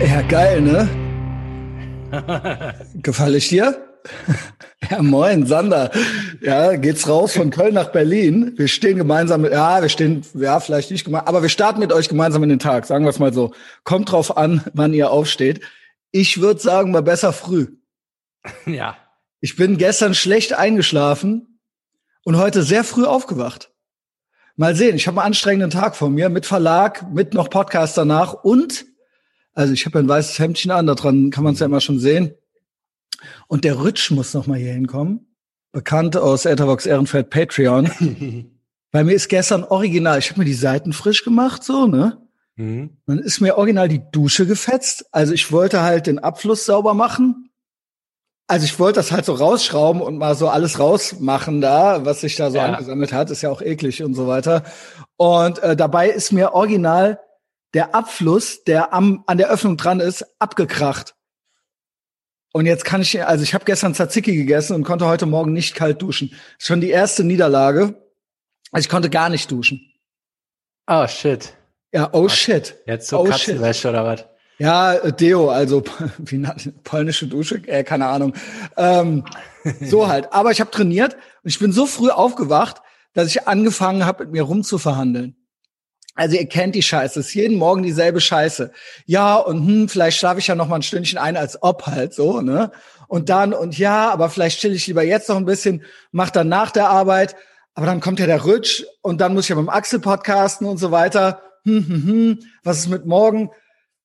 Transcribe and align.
Ja, 0.00 0.22
geil, 0.22 0.60
ne? 0.60 0.88
Gefall 3.02 3.34
ich 3.34 3.48
dir? 3.48 3.84
Ja, 4.90 5.02
moin, 5.02 5.44
Sander. 5.44 5.90
Ja, 6.40 6.76
geht's 6.76 7.08
raus 7.08 7.32
von 7.32 7.50
Köln 7.50 7.74
nach 7.74 7.90
Berlin. 7.90 8.54
Wir 8.56 8.68
stehen 8.68 8.96
gemeinsam, 8.96 9.44
ja, 9.44 9.82
wir 9.82 9.88
stehen, 9.88 10.22
ja, 10.34 10.60
vielleicht 10.60 10.92
nicht 10.92 11.04
gemeinsam, 11.04 11.28
aber 11.28 11.42
wir 11.42 11.48
starten 11.48 11.80
mit 11.80 11.92
euch 11.92 12.08
gemeinsam 12.08 12.44
in 12.44 12.48
den 12.48 12.60
Tag, 12.60 12.86
sagen 12.86 13.04
wir 13.04 13.10
es 13.10 13.18
mal 13.18 13.34
so. 13.34 13.52
Kommt 13.84 14.12
drauf 14.12 14.36
an, 14.36 14.64
wann 14.72 14.94
ihr 14.94 15.10
aufsteht. 15.10 15.60
Ich 16.12 16.40
würde 16.40 16.60
sagen, 16.60 16.92
mal 16.92 17.02
besser 17.02 17.32
früh. 17.32 17.66
Ja. 18.66 18.96
Ich 19.40 19.56
bin 19.56 19.78
gestern 19.78 20.14
schlecht 20.14 20.52
eingeschlafen 20.54 21.60
und 22.24 22.38
heute 22.38 22.62
sehr 22.62 22.84
früh 22.84 23.04
aufgewacht. 23.04 23.72
Mal 24.56 24.74
sehen, 24.74 24.96
ich 24.96 25.06
habe 25.06 25.20
einen 25.20 25.26
anstrengenden 25.26 25.70
Tag 25.70 25.96
vor 25.96 26.08
mir 26.08 26.28
mit 26.28 26.46
Verlag, 26.46 27.12
mit 27.12 27.34
noch 27.34 27.50
Podcast 27.50 27.98
danach 27.98 28.32
und 28.32 28.87
also 29.58 29.72
ich 29.72 29.84
habe 29.86 29.98
ein 29.98 30.08
weißes 30.08 30.38
Hemdchen 30.38 30.70
an, 30.70 30.86
daran 30.86 31.30
kann 31.30 31.42
man 31.42 31.54
es 31.54 31.58
ja 31.58 31.66
immer 31.66 31.80
schon 31.80 31.98
sehen. 31.98 32.32
Und 33.48 33.64
der 33.64 33.80
Rütsch 33.80 34.12
muss 34.12 34.32
noch 34.32 34.46
mal 34.46 34.56
hier 34.56 34.72
hinkommen. 34.72 35.34
Bekannt 35.72 36.16
aus 36.16 36.44
Ethervox 36.44 36.86
Ehrenfeld 36.86 37.28
Patreon. 37.28 37.90
Bei 38.92 39.02
mir 39.02 39.14
ist 39.14 39.28
gestern 39.28 39.64
original, 39.64 40.20
ich 40.20 40.30
habe 40.30 40.38
mir 40.38 40.44
die 40.44 40.54
Seiten 40.54 40.92
frisch 40.92 41.24
gemacht, 41.24 41.64
so, 41.64 41.88
ne? 41.88 42.22
Mhm. 42.54 42.98
Dann 43.06 43.18
ist 43.18 43.40
mir 43.40 43.58
original 43.58 43.88
die 43.88 44.00
Dusche 44.12 44.46
gefetzt. 44.46 45.06
Also 45.10 45.32
ich 45.32 45.50
wollte 45.50 45.82
halt 45.82 46.06
den 46.06 46.20
Abfluss 46.20 46.64
sauber 46.64 46.94
machen. 46.94 47.50
Also 48.46 48.64
ich 48.64 48.78
wollte 48.78 49.00
das 49.00 49.10
halt 49.10 49.24
so 49.24 49.34
rausschrauben 49.34 50.00
und 50.00 50.18
mal 50.18 50.36
so 50.36 50.48
alles 50.48 50.78
rausmachen 50.78 51.60
da, 51.60 52.04
was 52.04 52.20
sich 52.20 52.36
da 52.36 52.52
so 52.52 52.58
ja. 52.58 52.66
angesammelt 52.66 53.12
hat. 53.12 53.32
Ist 53.32 53.42
ja 53.42 53.50
auch 53.50 53.60
eklig 53.60 54.04
und 54.04 54.14
so 54.14 54.28
weiter. 54.28 54.62
Und 55.16 55.58
äh, 55.64 55.74
dabei 55.74 56.10
ist 56.10 56.30
mir 56.30 56.54
original 56.54 57.18
der 57.78 57.94
Abfluss, 57.94 58.64
der 58.64 58.92
am, 58.92 59.22
an 59.26 59.38
der 59.38 59.50
Öffnung 59.50 59.76
dran 59.76 60.00
ist, 60.00 60.26
abgekracht. 60.40 61.14
Und 62.52 62.66
jetzt 62.66 62.84
kann 62.84 63.02
ich, 63.02 63.24
also 63.24 63.44
ich 63.44 63.54
habe 63.54 63.64
gestern 63.64 63.94
Tzatziki 63.94 64.34
gegessen 64.34 64.74
und 64.74 64.82
konnte 64.82 65.06
heute 65.06 65.26
Morgen 65.26 65.52
nicht 65.52 65.76
kalt 65.76 66.02
duschen. 66.02 66.34
Schon 66.58 66.80
die 66.80 66.90
erste 66.90 67.22
Niederlage. 67.22 67.94
Also 68.72 68.84
ich 68.84 68.88
konnte 68.88 69.10
gar 69.10 69.28
nicht 69.28 69.48
duschen. 69.52 69.92
Oh 70.88 71.06
shit. 71.06 71.52
Ja, 71.92 72.08
oh 72.10 72.24
was? 72.24 72.36
shit. 72.36 72.74
Jetzt 72.84 73.06
so 73.06 73.20
oh, 73.20 73.24
Katzenwäsche 73.24 73.82
shit. 73.82 73.90
oder 73.90 74.04
was? 74.04 74.24
Ja, 74.58 75.12
Deo, 75.12 75.50
also 75.50 75.84
wie 76.18 76.44
polnische 76.82 77.28
Dusche, 77.28 77.62
äh, 77.68 77.84
keine 77.84 78.06
Ahnung. 78.06 78.34
Ähm, 78.76 79.24
so 79.82 80.08
halt. 80.08 80.32
Aber 80.32 80.50
ich 80.50 80.60
habe 80.60 80.72
trainiert 80.72 81.14
und 81.14 81.50
ich 81.50 81.60
bin 81.60 81.70
so 81.70 81.86
früh 81.86 82.10
aufgewacht, 82.10 82.82
dass 83.12 83.28
ich 83.28 83.46
angefangen 83.46 84.04
habe, 84.04 84.24
mit 84.24 84.32
mir 84.32 84.42
rumzuverhandeln. 84.42 85.36
Also 86.18 86.34
ihr 86.34 86.46
kennt 86.46 86.74
die 86.74 86.82
Scheiße, 86.82 87.20
es 87.20 87.28
ist 87.28 87.34
jeden 87.34 87.56
Morgen 87.58 87.84
dieselbe 87.84 88.20
Scheiße. 88.20 88.72
Ja, 89.06 89.36
und 89.36 89.64
hm, 89.64 89.88
vielleicht 89.88 90.18
schlafe 90.18 90.40
ich 90.40 90.48
ja 90.48 90.56
noch 90.56 90.66
mal 90.66 90.74
ein 90.74 90.82
Stündchen 90.82 91.16
ein, 91.16 91.36
als 91.36 91.62
ob 91.62 91.86
halt 91.86 92.12
so, 92.12 92.40
ne? 92.40 92.72
Und 93.06 93.28
dann, 93.28 93.54
und 93.54 93.78
ja, 93.78 94.10
aber 94.10 94.28
vielleicht 94.28 94.58
chill 94.60 94.74
ich 94.74 94.88
lieber 94.88 95.04
jetzt 95.04 95.28
noch 95.28 95.36
ein 95.36 95.44
bisschen, 95.44 95.84
mach 96.10 96.30
dann 96.30 96.48
nach 96.48 96.72
der 96.72 96.90
Arbeit, 96.90 97.36
aber 97.72 97.86
dann 97.86 98.00
kommt 98.00 98.18
ja 98.18 98.26
der 98.26 98.42
Rutsch 98.42 98.82
und 99.00 99.20
dann 99.20 99.32
muss 99.32 99.44
ich 99.44 99.50
ja 99.50 99.54
beim 99.54 99.68
Axel 99.68 100.00
podcasten 100.00 100.66
und 100.66 100.78
so 100.78 100.90
weiter. 100.90 101.40
Hm, 101.64 101.86
hm, 101.86 102.04
hm, 102.04 102.38
was 102.64 102.78
ist 102.80 102.88
mit 102.88 103.06
morgen? 103.06 103.50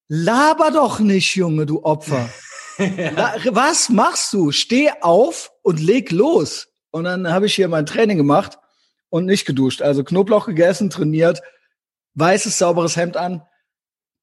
Laber 0.07 0.69
doch 0.69 0.99
nicht, 0.99 1.35
Junge, 1.35 1.65
du 1.65 1.83
Opfer. 1.83 2.29
ja. 2.77 3.33
Was 3.45 3.89
machst 3.89 4.31
du? 4.33 4.51
Steh 4.51 4.91
auf 5.01 5.51
und 5.63 5.79
leg 5.79 6.11
los. 6.11 6.67
Und 6.91 7.05
dann 7.05 7.33
habe 7.33 7.47
ich 7.47 7.55
hier 7.55 7.69
mein 7.69 7.87
Training 7.87 8.17
gemacht 8.17 8.59
und 9.09 9.25
nicht 9.25 9.45
geduscht. 9.45 9.81
Also 9.81 10.03
Knoblauch 10.03 10.45
gegessen, 10.45 10.91
trainiert, 10.91 11.41
weißes, 12.15 12.57
sauberes 12.57 12.97
Hemd 12.97 13.17
an, 13.17 13.43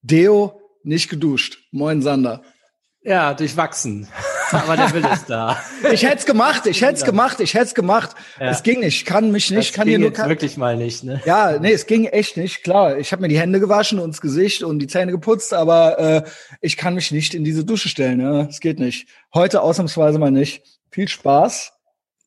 Deo, 0.03 0.61
nicht 0.83 1.09
geduscht. 1.09 1.59
Moin 1.73 2.03
Sander. 2.03 2.43
Ja, 3.03 3.35
durchwachsen. 3.35 4.09
Aber 4.53 4.77
der 4.77 4.93
Will 4.93 5.05
ist 5.13 5.31
da. 5.31 5.59
ich 5.93 6.03
hätte 6.03 6.19
es 6.19 6.27
gemacht, 6.27 6.67
ich 6.67 6.83
hätte 6.83 6.95
es 6.95 7.05
gemacht, 7.05 7.41
ich 7.41 7.55
hätte 7.55 7.67
es 7.67 7.75
gemacht. 7.75 8.17
Ja. 8.39 8.51
Es 8.51 8.63
ging 8.63 8.81
nicht, 8.81 8.97
ich 8.97 9.05
kann 9.05 9.31
mich 9.31 9.51
nicht, 9.51 9.71
das 9.71 9.77
kann 9.77 9.87
hier 9.87 9.99
nur 9.99 10.09
jetzt 10.09 10.29
wirklich 10.29 10.57
mal 10.57 10.77
nicht, 10.77 11.05
ne? 11.05 11.23
Ja, 11.25 11.59
nee, 11.59 11.73
es 11.73 11.87
ging 11.87 12.07
echt 12.07 12.37
nicht. 12.37 12.65
Klar, 12.65 12.99
ich 12.99 13.13
habe 13.13 13.23
mir 13.23 13.29
die 13.29 13.39
Hände 13.39 13.61
gewaschen 13.61 14.01
und 14.01 14.11
das 14.11 14.21
Gesicht 14.21 14.63
und 14.63 14.81
die 14.81 14.89
Zähne 14.89 15.13
geputzt, 15.13 15.55
aber 15.55 15.99
äh, 15.99 16.23
ich 16.61 16.77
kann 16.77 16.95
mich 16.95 17.13
nicht 17.13 17.35
in 17.35 17.45
diese 17.45 17.65
Dusche 17.65 17.89
stellen. 17.89 18.19
Ne? 18.19 18.49
Es 18.51 18.61
geht 18.61 18.81
nicht. 18.81 19.09
Heute 19.33 19.63
ausnahmsweise 19.63 20.19
mal 20.19 20.33
nicht. 20.33 20.63
Viel 20.91 21.07
Spaß 21.07 21.73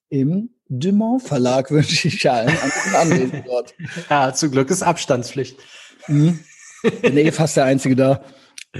im 0.09 0.52
Dumont 0.69 1.21
Verlag 1.21 1.69
wünsche 1.71 2.07
ich 2.07 2.29
allen 2.29 2.55
Anwesenden 2.95 3.43
dort. 3.45 3.73
Ja, 4.09 4.33
zum 4.33 4.51
Glück 4.51 4.69
ist 4.69 4.83
Abstandspflicht. 4.83 5.57
Mhm. 6.07 6.39
Bin 7.01 7.17
eh 7.17 7.31
fast 7.31 7.57
der 7.57 7.65
Einzige 7.65 7.95
da. 7.95 8.23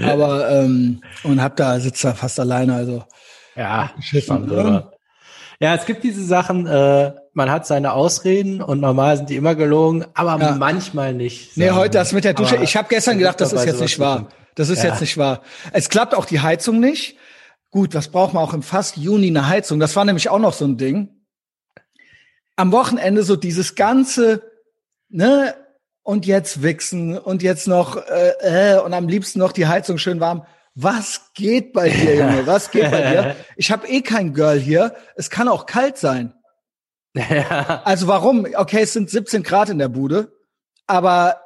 Aber 0.00 0.50
ähm, 0.50 1.02
und 1.22 1.40
hab 1.40 1.56
da 1.56 1.78
sitzt 1.78 2.04
da 2.04 2.14
fast 2.14 2.40
alleine, 2.40 2.74
also 2.74 3.04
ja, 3.56 3.92
ja, 5.60 5.74
es 5.74 5.86
gibt 5.86 6.02
diese 6.02 6.24
Sachen, 6.24 6.66
äh, 6.66 7.12
man 7.32 7.50
hat 7.50 7.66
seine 7.66 7.92
Ausreden 7.92 8.60
und 8.60 8.80
normal 8.80 9.16
sind 9.16 9.30
die 9.30 9.36
immer 9.36 9.54
gelogen, 9.54 10.04
aber 10.14 10.42
ja. 10.44 10.52
manchmal 10.56 11.14
nicht. 11.14 11.56
Nee, 11.56 11.70
heute 11.70 11.98
das 11.98 12.12
mit 12.12 12.24
der 12.24 12.34
Dusche. 12.34 12.56
Aber 12.56 12.64
ich 12.64 12.76
habe 12.76 12.88
gestern 12.88 13.18
gedacht, 13.18 13.40
das 13.40 13.52
ist 13.52 13.64
jetzt 13.64 13.80
nicht 13.80 13.98
wahr. 13.98 14.28
Das 14.56 14.68
ist 14.68 14.82
ja. 14.82 14.90
jetzt 14.90 15.00
nicht 15.00 15.16
wahr. 15.16 15.42
Es 15.72 15.88
klappt 15.88 16.14
auch 16.14 16.26
die 16.26 16.40
Heizung 16.40 16.80
nicht. 16.80 17.16
Gut, 17.70 17.94
was 17.94 18.08
braucht 18.08 18.34
man 18.34 18.42
auch 18.42 18.52
im 18.52 18.62
fast 18.62 18.96
Juni 18.96 19.28
eine 19.28 19.48
Heizung? 19.48 19.80
Das 19.80 19.96
war 19.96 20.04
nämlich 20.04 20.28
auch 20.28 20.38
noch 20.38 20.52
so 20.52 20.64
ein 20.64 20.76
Ding. 20.76 21.08
Am 22.56 22.72
Wochenende 22.72 23.22
so 23.22 23.36
dieses 23.36 23.74
ganze, 23.74 24.42
ne, 25.08 25.54
und 26.02 26.26
jetzt 26.26 26.62
wichsen 26.62 27.18
und 27.18 27.42
jetzt 27.42 27.66
noch 27.66 27.96
äh, 27.96 28.74
äh, 28.74 28.80
und 28.80 28.92
am 28.92 29.08
liebsten 29.08 29.38
noch 29.38 29.52
die 29.52 29.66
Heizung 29.66 29.98
schön 29.98 30.20
warm. 30.20 30.46
Was 30.74 31.32
geht 31.34 31.72
bei 31.72 31.88
dir, 31.88 32.14
Junge? 32.16 32.46
Was 32.46 32.70
geht 32.70 32.90
bei 32.90 33.10
dir? 33.10 33.36
Ich 33.56 33.70
habe 33.70 33.88
eh 33.88 34.02
kein 34.02 34.34
Girl 34.34 34.58
hier. 34.58 34.94
Es 35.16 35.30
kann 35.30 35.48
auch 35.48 35.66
kalt 35.66 35.98
sein. 35.98 36.34
Also 37.84 38.08
warum? 38.08 38.46
Okay, 38.56 38.82
es 38.82 38.92
sind 38.92 39.08
17 39.08 39.44
Grad 39.44 39.70
in 39.70 39.78
der 39.78 39.88
Bude, 39.88 40.32
aber 40.88 41.40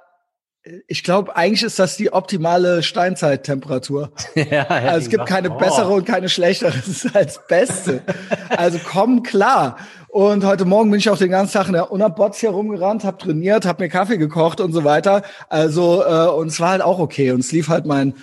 ich 0.86 1.02
glaube, 1.04 1.36
eigentlich 1.36 1.62
ist 1.62 1.78
das 1.78 1.96
die 1.96 2.12
optimale 2.12 2.82
Steinzeittemperatur. 2.82 4.12
ja, 4.34 4.66
also 4.66 5.04
es 5.04 5.08
gibt 5.08 5.26
keine 5.26 5.50
oh. 5.50 5.58
bessere 5.58 5.88
und 5.88 6.04
keine 6.04 6.28
schlechtere. 6.28 6.72
Es 6.76 6.88
ist 6.88 7.14
als 7.16 7.46
Beste. 7.46 8.02
also 8.48 8.78
komm 8.84 9.22
klar. 9.22 9.78
Und 10.18 10.44
heute 10.44 10.64
Morgen 10.64 10.90
bin 10.90 10.98
ich 10.98 11.08
auch 11.10 11.16
den 11.16 11.30
ganzen 11.30 11.52
Tag 11.52 11.68
in 11.68 11.74
der 11.74 11.92
Unabots 11.92 12.40
hier 12.40 12.50
rumgerannt, 12.50 13.04
habe 13.04 13.18
trainiert, 13.18 13.64
habe 13.64 13.84
mir 13.84 13.88
Kaffee 13.88 14.18
gekocht 14.18 14.60
und 14.60 14.72
so 14.72 14.82
weiter. 14.82 15.22
Also 15.48 16.02
äh, 16.02 16.26
und 16.26 16.48
es 16.48 16.58
war 16.58 16.70
halt 16.70 16.82
auch 16.82 16.98
okay. 16.98 17.30
Und 17.30 17.38
es 17.38 17.52
lief 17.52 17.68
halt 17.68 17.86
mein 17.86 18.14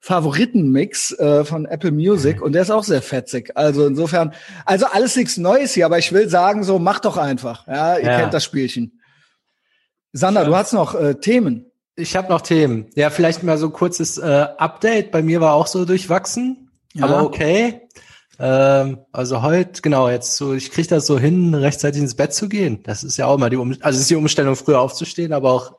Favoritenmix 0.00 1.18
äh, 1.18 1.46
von 1.46 1.64
Apple 1.64 1.92
Music 1.92 2.42
und 2.42 2.52
der 2.52 2.60
ist 2.60 2.70
auch 2.70 2.84
sehr 2.84 3.00
fetzig. 3.00 3.52
Also 3.54 3.86
insofern, 3.86 4.34
also 4.66 4.84
alles 4.84 5.16
nichts 5.16 5.38
Neues 5.38 5.72
hier, 5.72 5.86
aber 5.86 5.96
ich 5.96 6.12
will 6.12 6.28
sagen, 6.28 6.62
so 6.62 6.78
macht 6.78 7.06
doch 7.06 7.16
einfach. 7.16 7.66
Ja, 7.66 7.96
ihr 7.96 8.04
ja. 8.04 8.20
kennt 8.20 8.34
das 8.34 8.44
Spielchen. 8.44 9.00
Sander, 10.12 10.44
du 10.44 10.54
hast 10.54 10.74
noch 10.74 10.94
äh, 10.94 11.14
Themen. 11.14 11.72
Ich 11.96 12.16
habe 12.16 12.28
noch 12.28 12.42
Themen. 12.42 12.90
Ja, 12.96 13.08
vielleicht 13.08 13.42
mal 13.44 13.56
so 13.56 13.68
ein 13.68 13.72
kurzes 13.72 14.18
äh, 14.18 14.46
Update. 14.58 15.10
Bei 15.10 15.22
mir 15.22 15.40
war 15.40 15.54
auch 15.54 15.68
so 15.68 15.86
durchwachsen, 15.86 16.70
ja. 16.92 17.06
aber 17.06 17.22
okay. 17.22 17.88
Ähm, 18.42 18.98
also 19.12 19.42
heute, 19.42 19.82
genau, 19.82 20.08
jetzt 20.08 20.36
so, 20.36 20.54
ich 20.54 20.70
kriege 20.70 20.88
das 20.88 21.06
so 21.06 21.18
hin, 21.18 21.54
rechtzeitig 21.54 22.00
ins 22.00 22.14
Bett 22.14 22.32
zu 22.32 22.48
gehen. 22.48 22.82
Das 22.84 23.04
ist 23.04 23.18
ja 23.18 23.26
auch 23.26 23.36
mal 23.36 23.50
die 23.50 23.56
um 23.56 23.76
also 23.80 24.00
ist 24.00 24.08
die 24.08 24.16
Umstellung, 24.16 24.56
früher 24.56 24.80
aufzustehen, 24.80 25.34
aber 25.34 25.52
auch 25.52 25.74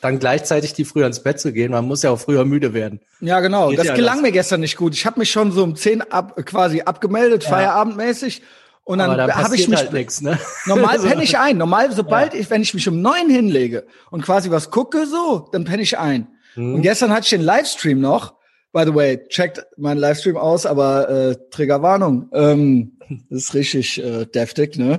dann 0.00 0.20
gleichzeitig 0.20 0.74
die 0.74 0.84
früher 0.84 1.06
ins 1.06 1.22
Bett 1.22 1.40
zu 1.40 1.52
gehen. 1.52 1.72
Man 1.72 1.86
muss 1.86 2.02
ja 2.02 2.10
auch 2.10 2.20
früher 2.20 2.44
müde 2.44 2.72
werden. 2.72 3.00
Ja, 3.20 3.40
genau. 3.40 3.70
Geht 3.70 3.80
das 3.80 3.86
ja 3.88 3.94
gelang 3.96 4.16
das. 4.16 4.22
mir 4.22 4.32
gestern 4.32 4.60
nicht 4.60 4.76
gut. 4.76 4.94
Ich 4.94 5.06
habe 5.06 5.18
mich 5.18 5.32
schon 5.32 5.50
so 5.50 5.64
um 5.64 5.74
zehn 5.74 6.02
ab, 6.02 6.36
quasi 6.44 6.82
abgemeldet, 6.82 7.44
ja. 7.44 7.50
feierabendmäßig. 7.50 8.42
Und 8.84 8.98
dann, 8.98 9.16
dann 9.16 9.34
habe 9.34 9.56
ich 9.56 9.66
mich 9.66 9.78
halt 9.78 9.92
nix, 9.94 10.20
ne? 10.20 10.38
normal 10.66 10.98
penne 11.02 11.24
ich 11.24 11.38
ein. 11.38 11.56
Normal, 11.56 11.90
sobald 11.90 12.34
ja. 12.34 12.40
ich, 12.40 12.50
wenn 12.50 12.60
ich 12.60 12.74
mich 12.74 12.86
um 12.86 13.00
neun 13.00 13.30
hinlege 13.30 13.86
und 14.10 14.22
quasi 14.22 14.50
was 14.50 14.70
gucke, 14.70 15.06
so, 15.06 15.48
dann 15.52 15.64
penne 15.64 15.82
ich 15.82 15.98
ein. 15.98 16.28
Hm. 16.52 16.74
Und 16.74 16.82
gestern 16.82 17.10
hatte 17.10 17.22
ich 17.22 17.30
den 17.30 17.40
Livestream 17.40 17.98
noch. 17.98 18.34
By 18.74 18.82
the 18.84 18.94
way, 18.94 19.24
checkt 19.28 19.64
meinen 19.76 19.98
Livestream 19.98 20.36
aus, 20.36 20.66
aber 20.66 21.08
äh, 21.08 21.36
Triggerwarnung. 21.50 22.28
Ähm, 22.32 22.98
das 23.30 23.44
ist 23.44 23.54
richtig 23.54 24.02
äh, 24.02 24.26
deftig, 24.26 24.76
ne? 24.76 24.98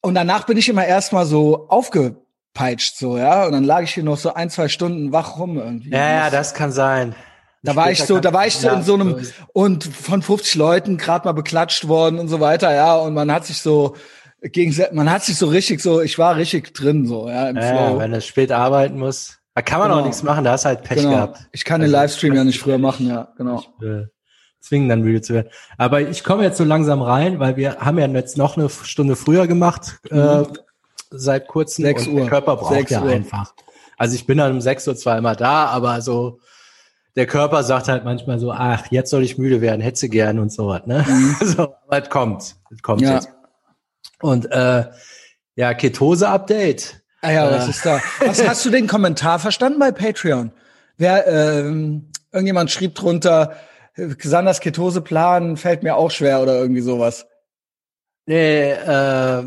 Und 0.00 0.14
danach 0.14 0.46
bin 0.46 0.56
ich 0.56 0.68
immer 0.68 0.86
erstmal 0.86 1.26
so 1.26 1.68
aufgepeitscht, 1.68 2.98
so, 2.98 3.18
ja. 3.18 3.46
Und 3.46 3.52
dann 3.52 3.64
lag 3.64 3.82
ich 3.82 3.94
hier 3.94 4.04
noch 4.04 4.16
so 4.16 4.32
ein, 4.32 4.48
zwei 4.48 4.68
Stunden 4.68 5.10
wach 5.10 5.40
rum 5.40 5.58
irgendwie. 5.58 5.90
Ja, 5.90 6.08
ja, 6.08 6.30
das 6.30 6.54
kann 6.54 6.70
sein. 6.70 7.16
Da 7.64 7.74
war 7.74 7.90
ich 7.90 8.04
so, 8.04 8.20
da 8.20 8.32
war 8.32 8.46
ich 8.46 8.54
so 8.54 8.68
in 8.68 8.84
so 8.84 8.94
einem 8.94 9.26
und 9.52 9.82
von 9.82 10.22
50 10.22 10.54
Leuten 10.54 10.98
gerade 10.98 11.24
mal 11.24 11.32
beklatscht 11.32 11.88
worden 11.88 12.20
und 12.20 12.28
so 12.28 12.38
weiter, 12.38 12.72
ja. 12.72 12.94
Und 12.94 13.14
man 13.14 13.32
hat 13.32 13.44
sich 13.44 13.58
so 13.58 13.96
gegen, 14.40 14.72
man 14.92 15.10
hat 15.10 15.24
sich 15.24 15.36
so 15.36 15.48
richtig 15.48 15.80
so, 15.80 16.00
ich 16.00 16.16
war 16.16 16.36
richtig 16.36 16.74
drin 16.74 17.08
so, 17.08 17.28
ja. 17.28 17.48
Im 17.48 17.56
ja, 17.56 17.88
Flow. 17.88 17.98
wenn 17.98 18.12
er 18.12 18.20
spät 18.20 18.52
arbeiten 18.52 19.00
muss, 19.00 19.40
da 19.56 19.62
kann 19.62 19.78
man 19.78 19.88
genau. 19.88 20.00
auch 20.00 20.04
nichts 20.04 20.22
machen. 20.22 20.44
Da 20.44 20.52
hast 20.52 20.66
halt 20.66 20.82
Pech 20.82 20.98
genau. 20.98 21.12
gehabt. 21.12 21.48
Ich 21.50 21.64
kann 21.64 21.80
den 21.80 21.86
also, 21.86 21.96
Livestream 21.96 22.34
ja 22.34 22.44
nicht 22.44 22.60
früher 22.60 22.76
machen, 22.76 23.08
ja, 23.08 23.28
genau. 23.38 23.60
Ich, 23.60 23.86
äh, 23.86 24.04
zwingen 24.60 24.90
dann 24.90 25.00
müde 25.00 25.22
zu 25.22 25.32
werden. 25.32 25.48
Aber 25.78 26.02
ich 26.02 26.24
komme 26.24 26.42
jetzt 26.42 26.58
so 26.58 26.64
langsam 26.64 27.00
rein, 27.00 27.38
weil 27.38 27.56
wir 27.56 27.78
haben 27.78 27.98
ja 27.98 28.06
jetzt 28.06 28.36
noch 28.36 28.58
eine 28.58 28.68
Stunde 28.68 29.16
früher 29.16 29.46
gemacht 29.46 29.98
äh, 30.10 30.14
mhm. 30.14 30.42
äh, 30.42 30.46
seit 31.08 31.48
kurzem. 31.48 31.86
6 31.86 32.08
Uhr. 32.08 32.20
Der 32.20 32.28
Körper 32.28 32.56
braucht 32.56 32.74
6 32.74 32.90
ja 32.90 33.02
Uhr. 33.02 33.10
einfach. 33.10 33.54
Also 33.96 34.14
ich 34.14 34.26
bin 34.26 34.36
dann 34.36 34.52
um 34.52 34.60
6 34.60 34.88
Uhr 34.88 34.96
zwar 34.96 35.16
immer 35.16 35.34
da, 35.34 35.68
aber 35.68 36.02
so 36.02 36.38
der 37.14 37.26
Körper 37.26 37.62
sagt 37.62 37.88
halt 37.88 38.04
manchmal 38.04 38.38
so, 38.38 38.52
ach, 38.52 38.84
jetzt 38.90 39.08
soll 39.08 39.22
ich 39.22 39.38
müde 39.38 39.62
werden, 39.62 39.80
hätte 39.80 40.10
gern 40.10 40.38
und 40.38 40.52
so 40.52 40.66
was, 40.66 40.84
ne? 40.84 41.02
Mhm. 41.08 41.36
so, 41.46 41.62
aber 41.86 42.02
es 42.02 42.10
kommt, 42.10 42.56
es 42.70 42.82
kommt 42.82 43.00
ja. 43.00 43.14
jetzt. 43.14 43.30
Und 44.20 44.52
äh, 44.52 44.84
ja, 45.54 45.72
Ketose-Update. 45.72 47.05
Ah 47.26 47.32
ja, 47.32 47.50
was 47.50 47.66
äh. 47.66 47.70
ist 47.70 47.84
da? 47.84 48.00
Was 48.20 48.46
hast 48.46 48.64
du 48.64 48.70
den 48.70 48.86
Kommentar 48.86 49.40
verstanden 49.40 49.80
bei 49.80 49.90
Patreon? 49.90 50.52
Wer, 50.96 51.26
ähm, 51.26 52.08
irgendjemand 52.32 52.70
schrieb 52.70 52.94
drunter, 52.94 53.56
Sanders 53.96 54.60
Ketoseplan 54.60 55.56
fällt 55.56 55.82
mir 55.82 55.96
auch 55.96 56.12
schwer 56.12 56.40
oder 56.40 56.56
irgendwie 56.56 56.82
sowas. 56.82 57.26
Nee, 58.26 58.70
äh, 58.70 59.42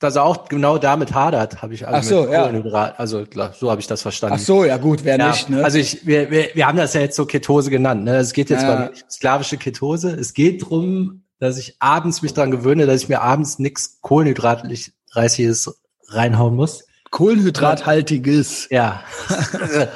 dass 0.00 0.16
er 0.16 0.24
auch 0.24 0.48
genau 0.48 0.78
damit 0.78 1.14
hadert, 1.14 1.62
habe 1.62 1.74
ich 1.74 1.86
also 1.86 1.98
Ach 1.98 2.24
so, 2.24 2.32
ja. 2.32 2.92
also 2.96 3.26
so 3.52 3.70
habe 3.70 3.80
ich 3.80 3.86
das 3.86 4.02
verstanden. 4.02 4.36
Ach 4.38 4.44
so, 4.44 4.64
ja 4.64 4.78
gut, 4.78 5.04
wer 5.04 5.18
ja, 5.18 5.28
nicht, 5.28 5.50
ne? 5.50 5.62
Also 5.62 5.78
ich, 5.78 6.06
wir, 6.06 6.30
wir, 6.30 6.48
wir 6.54 6.66
haben 6.66 6.78
das 6.78 6.94
ja 6.94 7.02
jetzt 7.02 7.16
so 7.16 7.26
Ketose 7.26 7.70
genannt, 7.70 8.04
ne? 8.04 8.16
Es 8.16 8.32
geht 8.32 8.50
jetzt 8.50 8.62
ja. 8.62 8.88
bei 8.88 8.90
sklavische 9.08 9.56
Ketose. 9.56 10.10
Es 10.10 10.32
geht 10.32 10.68
drum, 10.68 11.24
dass 11.38 11.58
ich 11.58 11.76
abends 11.78 12.22
mich 12.22 12.34
dran 12.34 12.50
gewöhne, 12.50 12.86
dass 12.86 13.02
ich 13.02 13.08
mir 13.08 13.20
abends 13.20 13.58
nichts 13.58 14.00
Kohlenhydratreiches 14.00 15.80
reinhauen 16.08 16.56
muss. 16.56 16.84
Kohlenhydrathaltiges. 17.10 18.68
Ja. 18.70 19.02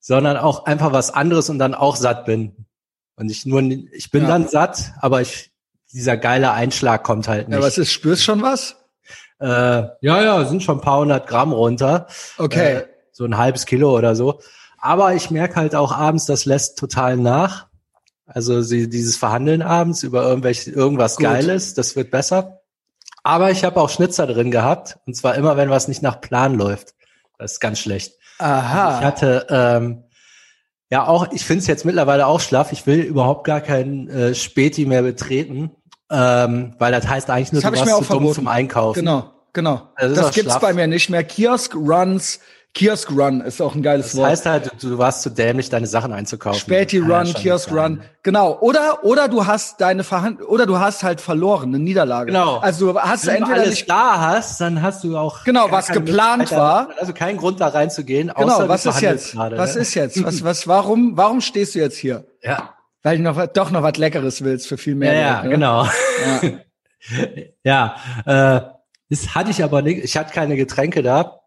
Sondern 0.00 0.36
auch 0.36 0.66
einfach 0.66 0.92
was 0.92 1.12
anderes 1.12 1.48
und 1.48 1.58
dann 1.58 1.74
auch 1.74 1.96
satt 1.96 2.26
bin. 2.26 2.66
Und 3.16 3.30
ich 3.30 3.46
nur, 3.46 3.62
ich 3.62 4.10
bin 4.10 4.22
ja. 4.22 4.28
dann 4.28 4.48
satt, 4.48 4.92
aber 5.00 5.20
ich, 5.20 5.50
dieser 5.92 6.16
geile 6.16 6.52
Einschlag 6.52 7.04
kommt 7.04 7.28
halt 7.28 7.48
nicht. 7.48 7.56
Ja, 7.56 7.64
was 7.64 7.78
ist, 7.78 7.92
spürst 7.92 8.24
schon 8.24 8.42
was? 8.42 8.76
Äh, 9.40 9.46
ja, 9.46 10.22
ja, 10.22 10.44
sind 10.44 10.62
schon 10.62 10.78
ein 10.78 10.80
paar 10.80 11.00
hundert 11.00 11.26
Gramm 11.26 11.52
runter. 11.52 12.06
Okay. 12.38 12.74
Äh, 12.74 12.86
so 13.12 13.24
ein 13.24 13.36
halbes 13.38 13.66
Kilo 13.66 13.96
oder 13.96 14.16
so. 14.16 14.40
Aber 14.78 15.14
ich 15.14 15.30
merke 15.30 15.56
halt 15.56 15.74
auch 15.74 15.92
abends, 15.92 16.26
das 16.26 16.44
lässt 16.44 16.78
total 16.78 17.16
nach. 17.16 17.68
Also 18.26 18.62
sie, 18.62 18.88
dieses 18.88 19.16
Verhandeln 19.16 19.62
abends 19.62 20.02
über 20.02 20.26
irgendwelche, 20.26 20.70
irgendwas 20.70 21.16
Gut. 21.16 21.26
Geiles, 21.26 21.74
das 21.74 21.94
wird 21.94 22.10
besser. 22.10 22.60
Aber 23.24 23.50
ich 23.50 23.64
habe 23.64 23.80
auch 23.80 23.90
Schnitzer 23.90 24.26
drin 24.26 24.50
gehabt. 24.50 24.98
Und 25.06 25.16
zwar 25.16 25.34
immer, 25.34 25.56
wenn 25.56 25.70
was 25.70 25.88
nicht 25.88 26.02
nach 26.02 26.20
Plan 26.20 26.54
läuft. 26.54 26.94
Das 27.38 27.52
ist 27.52 27.60
ganz 27.60 27.80
schlecht. 27.80 28.14
Aha. 28.38 28.98
Ich 28.98 29.04
hatte 29.04 29.46
ähm, 29.48 30.04
ja 30.90 31.06
auch, 31.06 31.32
ich 31.32 31.44
finde 31.44 31.60
es 31.60 31.66
jetzt 31.66 31.84
mittlerweile 31.84 32.26
auch 32.26 32.40
schlaff. 32.40 32.70
Ich 32.70 32.86
will 32.86 33.00
überhaupt 33.00 33.44
gar 33.44 33.60
keinen 33.60 34.08
äh, 34.08 34.34
Späti 34.34 34.86
mehr 34.86 35.02
betreten. 35.02 35.70
Ähm, 36.10 36.74
weil 36.78 36.92
das 36.92 37.08
heißt 37.08 37.30
eigentlich 37.30 37.52
nur, 37.52 37.62
das 37.62 37.72
du 37.72 37.78
warst 37.78 38.04
zu 38.04 38.12
dumm 38.12 38.32
zum 38.32 38.46
Einkaufen. 38.46 39.00
Genau, 39.00 39.32
genau. 39.52 39.88
Also 39.94 40.14
das, 40.14 40.26
das 40.26 40.34
gibt's 40.34 40.52
schlaff. 40.52 40.62
bei 40.62 40.74
mir 40.74 40.86
nicht 40.86 41.08
mehr. 41.08 41.24
Kiosk 41.24 41.74
Runs 41.74 42.40
Kiosk 42.74 43.08
Run 43.12 43.40
ist 43.40 43.62
auch 43.62 43.76
ein 43.76 43.82
geiles 43.82 44.06
das 44.06 44.16
Wort. 44.16 44.24
Das 44.24 44.30
heißt 44.32 44.46
halt, 44.46 44.82
du, 44.82 44.98
warst 44.98 45.22
zu 45.22 45.30
dämlich, 45.30 45.70
deine 45.70 45.86
Sachen 45.86 46.12
einzukaufen. 46.12 46.58
Späti 46.58 46.98
Run, 46.98 47.26
ja, 47.26 47.32
Kiosk 47.32 47.70
Run. 47.70 48.02
Genau. 48.24 48.58
Oder, 48.58 49.04
oder 49.04 49.28
du 49.28 49.46
hast 49.46 49.80
deine 49.80 50.02
Verhand 50.02 50.42
oder 50.42 50.66
du 50.66 50.80
hast 50.80 51.04
halt 51.04 51.20
verloren, 51.20 51.68
eine 51.68 51.78
Niederlage. 51.78 52.32
Genau. 52.32 52.56
Also 52.56 52.92
du 52.92 52.98
hast 52.98 53.26
Wenn 53.26 53.36
entweder 53.36 53.54
du 53.54 53.60
alles 53.62 53.74
nicht 53.76 53.88
da 53.88 54.18
hast, 54.18 54.60
dann 54.60 54.82
hast 54.82 55.04
du 55.04 55.16
auch. 55.16 55.44
Genau, 55.44 55.70
was 55.70 55.86
geplant 55.88 56.50
war. 56.50 56.88
Also 56.98 57.12
kein 57.12 57.36
Grund 57.36 57.60
da 57.60 57.68
reinzugehen. 57.68 58.32
Genau, 58.36 58.68
was 58.68 58.84
ist 58.84 59.00
jetzt? 59.00 59.32
Grade, 59.34 59.56
was 59.56 59.76
ne? 59.76 59.82
ist 59.82 59.94
jetzt? 59.94 60.24
Was, 60.24 60.42
was, 60.44 60.66
warum, 60.66 61.16
warum 61.16 61.40
stehst 61.40 61.76
du 61.76 61.78
jetzt 61.78 61.96
hier? 61.96 62.26
Ja. 62.42 62.74
Weil 63.04 63.18
du 63.18 63.22
noch, 63.22 63.46
doch 63.46 63.70
noch 63.70 63.82
was 63.82 63.98
Leckeres 63.98 64.42
willst 64.42 64.66
für 64.66 64.78
viel 64.78 64.96
mehr. 64.96 65.14
Ja, 65.14 65.20
Geld, 65.20 65.26
ja 65.28 65.42
ne? 65.42 65.50
genau. 65.50 65.88
Ja, 67.62 67.94
ja 68.26 68.56
äh, 68.56 68.60
das 69.10 69.34
hatte 69.36 69.50
ich 69.50 69.62
aber 69.62 69.82
nicht. 69.82 70.02
Ich 70.02 70.16
hatte 70.16 70.32
keine 70.32 70.56
Getränke 70.56 71.02
da 71.02 71.43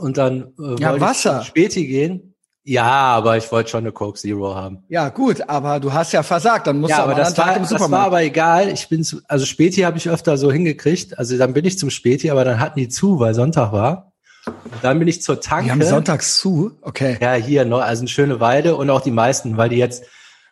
und 0.00 0.16
dann 0.16 0.52
äh, 0.58 0.80
ja, 0.80 1.00
Wasser. 1.00 1.42
Späti 1.42 1.86
gehen. 1.86 2.34
Ja, 2.64 2.84
aber 2.84 3.38
ich 3.38 3.50
wollte 3.50 3.70
schon 3.70 3.80
eine 3.80 3.92
Coke 3.92 4.18
Zero 4.18 4.54
haben. 4.54 4.84
Ja, 4.88 5.08
gut, 5.08 5.48
aber 5.48 5.80
du 5.80 5.90
hast 5.92 6.12
ja 6.12 6.22
versagt, 6.22 6.66
dann 6.66 6.80
musst 6.80 6.90
ja, 6.90 6.98
du 6.98 7.02
aber 7.04 7.14
das 7.14 7.38
war, 7.38 7.58
das 7.58 7.90
war 7.90 8.00
aber 8.00 8.22
egal. 8.22 8.68
Ich 8.68 8.90
bin 8.90 9.02
zu, 9.04 9.20
also 9.26 9.46
Späti 9.46 9.80
habe 9.82 9.96
ich 9.96 10.10
öfter 10.10 10.36
so 10.36 10.52
hingekriegt. 10.52 11.18
Also 11.18 11.38
dann 11.38 11.54
bin 11.54 11.64
ich 11.64 11.78
zum 11.78 11.88
Späti, 11.88 12.30
aber 12.30 12.44
dann 12.44 12.60
hatten 12.60 12.78
die 12.78 12.88
zu, 12.88 13.20
weil 13.20 13.34
Sonntag 13.34 13.72
war. 13.72 14.12
Und 14.46 14.82
dann 14.82 14.98
bin 14.98 15.08
ich 15.08 15.22
zur 15.22 15.40
Tanke. 15.40 15.64
Die 15.64 15.70
haben 15.70 15.82
sonntags 15.82 16.36
zu? 16.36 16.72
Okay. 16.82 17.16
Ja, 17.20 17.32
hier, 17.34 17.64
noch, 17.64 17.80
also 17.80 18.02
eine 18.02 18.08
schöne 18.08 18.38
Weide 18.38 18.76
und 18.76 18.90
auch 18.90 19.00
die 19.00 19.10
meisten, 19.12 19.56
weil 19.56 19.70
die 19.70 19.76
jetzt 19.76 20.04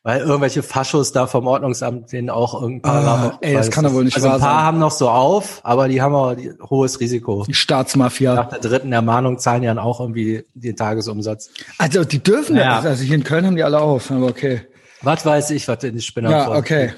weil 0.07 0.21
irgendwelche 0.21 0.63
Faschos 0.63 1.11
da 1.11 1.27
vom 1.27 1.49
Ordnungsamt 1.49 2.13
denen 2.13 2.31
auch 2.31 2.55
irgendein 2.55 3.05
paar 3.05 3.33
ah, 3.33 3.39
Ey, 3.41 3.55
das 3.55 3.73
kann 3.73 3.83
doch 3.83 3.93
wohl 3.93 4.05
nicht 4.05 4.15
Also 4.15 4.29
ein 4.29 4.39
paar 4.39 4.59
sein. 4.59 4.65
haben 4.65 4.79
noch 4.79 4.93
so 4.93 5.11
auf, 5.11 5.61
aber 5.65 5.89
die 5.89 6.01
haben 6.01 6.15
auch 6.15 6.37
hohes 6.71 7.01
Risiko. 7.01 7.43
Die 7.45 7.55
Staatsmafia. 7.55 8.37
Nach 8.37 8.49
der 8.49 8.61
dritten 8.61 8.93
Ermahnung 8.93 9.41
zahlen 9.41 9.63
die 9.63 9.67
dann 9.67 9.81
auch 9.81 9.99
irgendwie 9.99 10.45
den 10.55 10.77
Tagesumsatz. 10.77 11.51
Also 11.79 12.05
die 12.05 12.23
dürfen 12.23 12.55
ja. 12.55 12.79
also 12.79 13.03
hier 13.03 13.17
in 13.17 13.25
Köln 13.25 13.45
haben 13.47 13.57
die 13.57 13.65
alle 13.65 13.81
auf, 13.81 14.13
aber 14.13 14.27
okay. 14.27 14.61
Was 15.03 15.27
weiß 15.27 15.51
ich, 15.51 15.67
was 15.67 15.83
in 15.83 15.97
die 15.97 16.03
Spinner 16.03 16.31
Ja, 16.31 16.53
okay. 16.53 16.93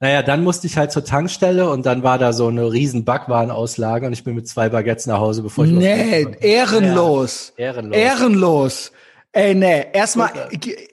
Naja, 0.00 0.22
dann 0.22 0.44
musste 0.44 0.66
ich 0.66 0.76
halt 0.76 0.92
zur 0.92 1.02
Tankstelle 1.02 1.70
und 1.70 1.86
dann 1.86 2.02
war 2.02 2.18
da 2.18 2.34
so 2.34 2.48
eine 2.48 2.70
riesen 2.70 3.06
Backwarenauslage 3.06 4.06
und 4.06 4.12
ich 4.12 4.22
bin 4.22 4.34
mit 4.34 4.46
zwei 4.46 4.68
Baguettes 4.68 5.06
nach 5.06 5.18
Hause, 5.18 5.42
bevor 5.42 5.64
ich 5.64 5.70
Nee, 5.70 6.26
ehrenlos. 6.42 7.54
Ja, 7.56 7.64
ehrenlos. 7.64 7.96
Ehrenlos. 7.96 8.92
Ey, 9.34 9.52
nee, 9.54 9.86
erstmal 9.92 10.30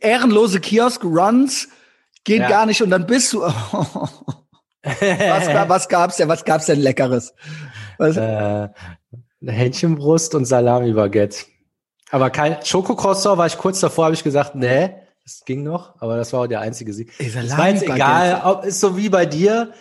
ehrenlose 0.01 0.59
Kiosk-Runs 0.59 1.69
geht 2.23 2.41
ja. 2.41 2.49
gar 2.49 2.65
nicht 2.65 2.81
und 2.81 2.89
dann 2.89 3.05
bist 3.05 3.33
du. 3.33 3.41
was, 4.83 5.69
was 5.69 5.87
gab's 5.87 6.17
denn? 6.17 6.27
Was 6.27 6.43
gab's 6.43 6.65
denn 6.65 6.79
Leckeres? 6.79 7.35
Was? 7.99 8.17
Äh, 8.17 8.69
Hähnchenbrust 9.45 10.33
und 10.33 10.45
Salami-Baguette. 10.45 11.45
Aber 12.09 12.31
kein 12.31 12.57
Schokocroissant 12.65 13.37
war 13.37 13.45
ich 13.45 13.59
kurz 13.59 13.79
davor, 13.79 14.05
habe 14.05 14.15
ich 14.15 14.23
gesagt, 14.23 14.55
nee, 14.55 14.95
das 15.23 15.43
ging 15.45 15.61
noch, 15.61 16.01
aber 16.01 16.17
das 16.17 16.33
war 16.33 16.41
auch 16.41 16.47
der 16.47 16.61
einzige 16.61 16.93
Sieg. 16.93 17.13
Ey, 17.19 17.29
Salami 17.29 17.57
war 17.57 17.69
jetzt 17.69 17.83
egal, 17.83 18.41
ob, 18.43 18.65
ist 18.65 18.79
so 18.79 18.97
wie 18.97 19.09
bei 19.09 19.27
dir. 19.27 19.71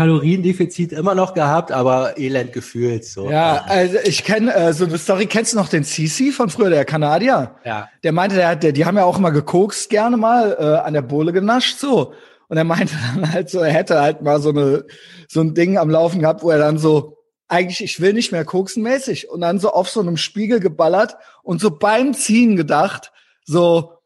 Kaloriendefizit 0.00 0.92
immer 0.92 1.14
noch 1.14 1.34
gehabt, 1.34 1.72
aber 1.72 2.16
elend 2.16 2.54
gefühlt 2.54 3.04
so. 3.04 3.30
Ja, 3.30 3.64
also 3.66 3.98
ich 4.02 4.24
kenne 4.24 4.54
äh, 4.54 4.72
so 4.72 4.86
eine 4.86 4.96
Story. 4.96 5.26
Kennst 5.26 5.52
du 5.52 5.58
noch 5.58 5.68
den 5.68 5.84
Cici 5.84 6.32
von 6.32 6.48
früher, 6.48 6.70
der 6.70 6.86
Kanadier? 6.86 7.56
Ja. 7.66 7.90
Der 8.02 8.12
meinte, 8.12 8.36
der, 8.36 8.56
der, 8.56 8.72
die 8.72 8.86
haben 8.86 8.96
ja 8.96 9.04
auch 9.04 9.18
immer 9.18 9.30
gekokst 9.30 9.90
gerne 9.90 10.16
mal 10.16 10.56
äh, 10.58 10.86
an 10.86 10.94
der 10.94 11.02
Bohle 11.02 11.34
genascht 11.34 11.78
so. 11.78 12.14
Und 12.48 12.56
er 12.56 12.64
meinte 12.64 12.94
dann 13.14 13.30
halt 13.30 13.50
so, 13.50 13.58
er 13.60 13.74
hätte 13.74 14.00
halt 14.00 14.22
mal 14.22 14.40
so 14.40 14.48
eine 14.48 14.86
so 15.28 15.42
ein 15.42 15.52
Ding 15.52 15.76
am 15.76 15.90
Laufen 15.90 16.20
gehabt, 16.20 16.42
wo 16.42 16.48
er 16.48 16.58
dann 16.58 16.78
so 16.78 17.18
eigentlich 17.46 17.84
ich 17.84 18.00
will 18.00 18.14
nicht 18.14 18.32
mehr 18.32 18.46
koksen 18.46 18.82
mäßig 18.82 19.28
und 19.28 19.42
dann 19.42 19.58
so 19.58 19.70
auf 19.70 19.90
so 19.90 20.00
einem 20.00 20.16
Spiegel 20.16 20.60
geballert 20.60 21.18
und 21.42 21.60
so 21.60 21.70
beim 21.70 22.14
Ziehen 22.14 22.56
gedacht, 22.56 23.12
so 23.44 23.99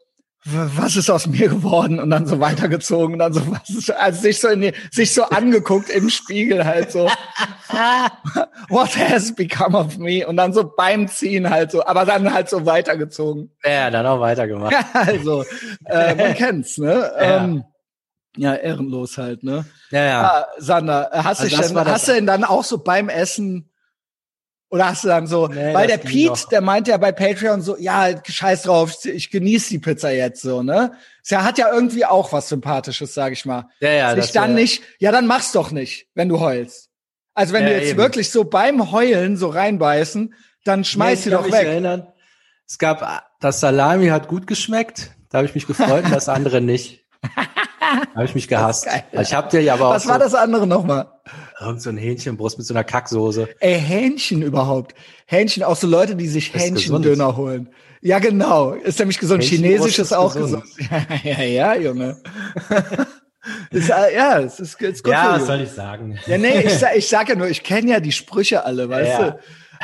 was 0.46 0.96
ist 0.96 1.08
aus 1.08 1.26
mir 1.26 1.48
geworden? 1.48 1.98
Und 1.98 2.10
dann 2.10 2.26
so 2.26 2.38
weitergezogen 2.38 3.14
und 3.14 3.18
dann 3.18 3.32
so 3.32 3.40
was 3.50 3.70
ist, 3.70 3.90
also 3.90 4.20
sich 4.20 4.38
so 4.38 4.48
in 4.48 4.60
die, 4.60 4.72
sich 4.90 5.14
so 5.14 5.24
angeguckt 5.24 5.88
im 5.88 6.10
Spiegel 6.10 6.64
halt 6.64 6.92
so. 6.92 7.08
What 8.68 8.96
has 8.96 9.34
become 9.34 9.76
of 9.76 9.96
me? 9.96 10.26
Und 10.26 10.36
dann 10.36 10.52
so 10.52 10.70
beim 10.76 11.08
Ziehen 11.08 11.48
halt 11.48 11.70
so 11.70 11.84
aber 11.86 12.04
dann 12.04 12.32
halt 12.32 12.50
so 12.50 12.66
weitergezogen. 12.66 13.50
Ja 13.64 13.90
dann 13.90 14.06
auch 14.06 14.20
weitergemacht. 14.20 14.74
Also 14.92 15.44
äh, 15.86 16.14
man 16.14 16.34
kennt's 16.34 16.76
ne? 16.76 17.10
Ja. 17.18 17.44
Ähm, 17.44 17.64
ja 18.36 18.54
ehrenlos 18.54 19.16
halt 19.16 19.44
ne? 19.44 19.64
Ja 19.90 20.04
ja. 20.04 20.22
Ah, 20.24 20.46
Sander 20.58 21.10
hast 21.12 21.40
also 21.40 21.56
du 21.56 21.62
denn, 21.62 21.86
hast 21.86 22.08
du 22.08 22.12
denn 22.12 22.26
dann 22.26 22.44
auch 22.44 22.64
so 22.64 22.78
beim 22.78 23.08
Essen 23.08 23.70
oder 24.74 24.88
hast 24.88 25.04
du 25.04 25.08
dann 25.08 25.28
so, 25.28 25.46
nee, 25.46 25.72
weil 25.72 25.86
der 25.86 25.98
Pete, 25.98 26.48
der 26.50 26.60
meint 26.60 26.88
ja 26.88 26.96
bei 26.96 27.12
Patreon 27.12 27.62
so, 27.62 27.76
ja, 27.78 28.08
scheiß 28.26 28.62
drauf, 28.62 29.04
ich 29.04 29.30
genieße 29.30 29.68
die 29.68 29.78
Pizza 29.78 30.10
jetzt 30.10 30.42
so, 30.42 30.64
ne? 30.64 30.94
Er 31.28 31.44
hat 31.44 31.58
ja 31.58 31.72
irgendwie 31.72 32.04
auch 32.04 32.32
was 32.32 32.48
Sympathisches, 32.48 33.14
sag 33.14 33.32
ich 33.32 33.44
mal. 33.44 33.68
Ja, 33.78 33.92
ja. 33.92 34.20
Sich 34.20 34.32
dann 34.32 34.56
nicht, 34.56 34.82
ja, 34.98 35.12
dann 35.12 35.28
mach's 35.28 35.52
doch 35.52 35.70
nicht, 35.70 36.08
wenn 36.14 36.28
du 36.28 36.40
heulst. 36.40 36.90
Also 37.34 37.52
wenn 37.52 37.62
ja, 37.62 37.68
du 37.68 37.74
jetzt 37.76 37.90
eben. 37.90 37.98
wirklich 37.98 38.32
so 38.32 38.42
beim 38.42 38.90
Heulen 38.90 39.36
so 39.36 39.46
reinbeißen, 39.46 40.34
dann 40.64 40.82
schmeiß 40.82 41.20
nee, 41.20 41.22
sie 41.22 41.30
doch 41.30 41.46
weg. 41.46 41.68
Erinnern. 41.68 42.08
Es 42.66 42.78
gab, 42.78 43.30
das 43.38 43.60
Salami 43.60 44.08
hat 44.08 44.26
gut 44.26 44.48
geschmeckt, 44.48 45.12
da 45.30 45.38
habe 45.38 45.46
ich 45.46 45.54
mich 45.54 45.68
gefreut, 45.68 46.06
das 46.10 46.28
andere 46.28 46.60
nicht. 46.60 47.04
habe 48.16 48.24
ich 48.24 48.34
mich 48.34 48.48
gehasst. 48.48 48.88
Ich 49.12 49.34
habe 49.34 49.50
dir 49.50 49.62
ja 49.62 49.74
aber 49.74 49.90
auch 49.90 49.94
Was 49.94 50.08
war 50.08 50.18
das 50.18 50.34
andere 50.34 50.66
nochmal? 50.66 51.13
Irgend 51.60 51.82
so 51.82 51.90
ein 51.90 51.96
Hähnchenbrust 51.96 52.58
mit 52.58 52.66
so 52.66 52.74
einer 52.74 52.84
Kacksoße. 52.84 53.48
Ey, 53.60 53.80
Hähnchen 53.80 54.42
überhaupt. 54.42 54.94
Hähnchen, 55.26 55.62
auch 55.62 55.76
so 55.76 55.86
Leute, 55.86 56.16
die 56.16 56.26
sich 56.26 56.52
Hähnchendöner 56.52 57.36
holen. 57.36 57.70
Ja, 58.00 58.18
genau. 58.18 58.72
Ist 58.72 58.98
nämlich 58.98 59.18
gesund. 59.18 59.42
Chinesisch 59.42 59.98
ist 59.98 60.12
auch 60.12 60.34
gesund. 60.34 60.64
gesund. 60.76 61.00
ja, 61.24 61.42
ja, 61.42 61.74
Junge. 61.76 62.16
ist, 63.70 63.88
äh, 63.88 64.14
ja, 64.14 64.40
es 64.40 64.60
ist, 64.60 64.80
ist 64.80 65.02
gut 65.02 65.12
Ja, 65.12 65.34
was 65.34 65.46
soll 65.46 65.60
ich 65.60 65.70
sagen? 65.70 66.18
Ja, 66.26 66.36
nee, 66.36 66.60
ich, 66.60 66.82
ich 66.96 67.08
sag 67.08 67.28
ja 67.28 67.34
nur, 67.34 67.48
ich 67.48 67.62
kenne 67.62 67.92
ja 67.92 68.00
die 68.00 68.12
Sprüche 68.12 68.64
alle, 68.64 68.88
weißt 68.88 69.10
ja. 69.10 69.30
du? 69.30 69.38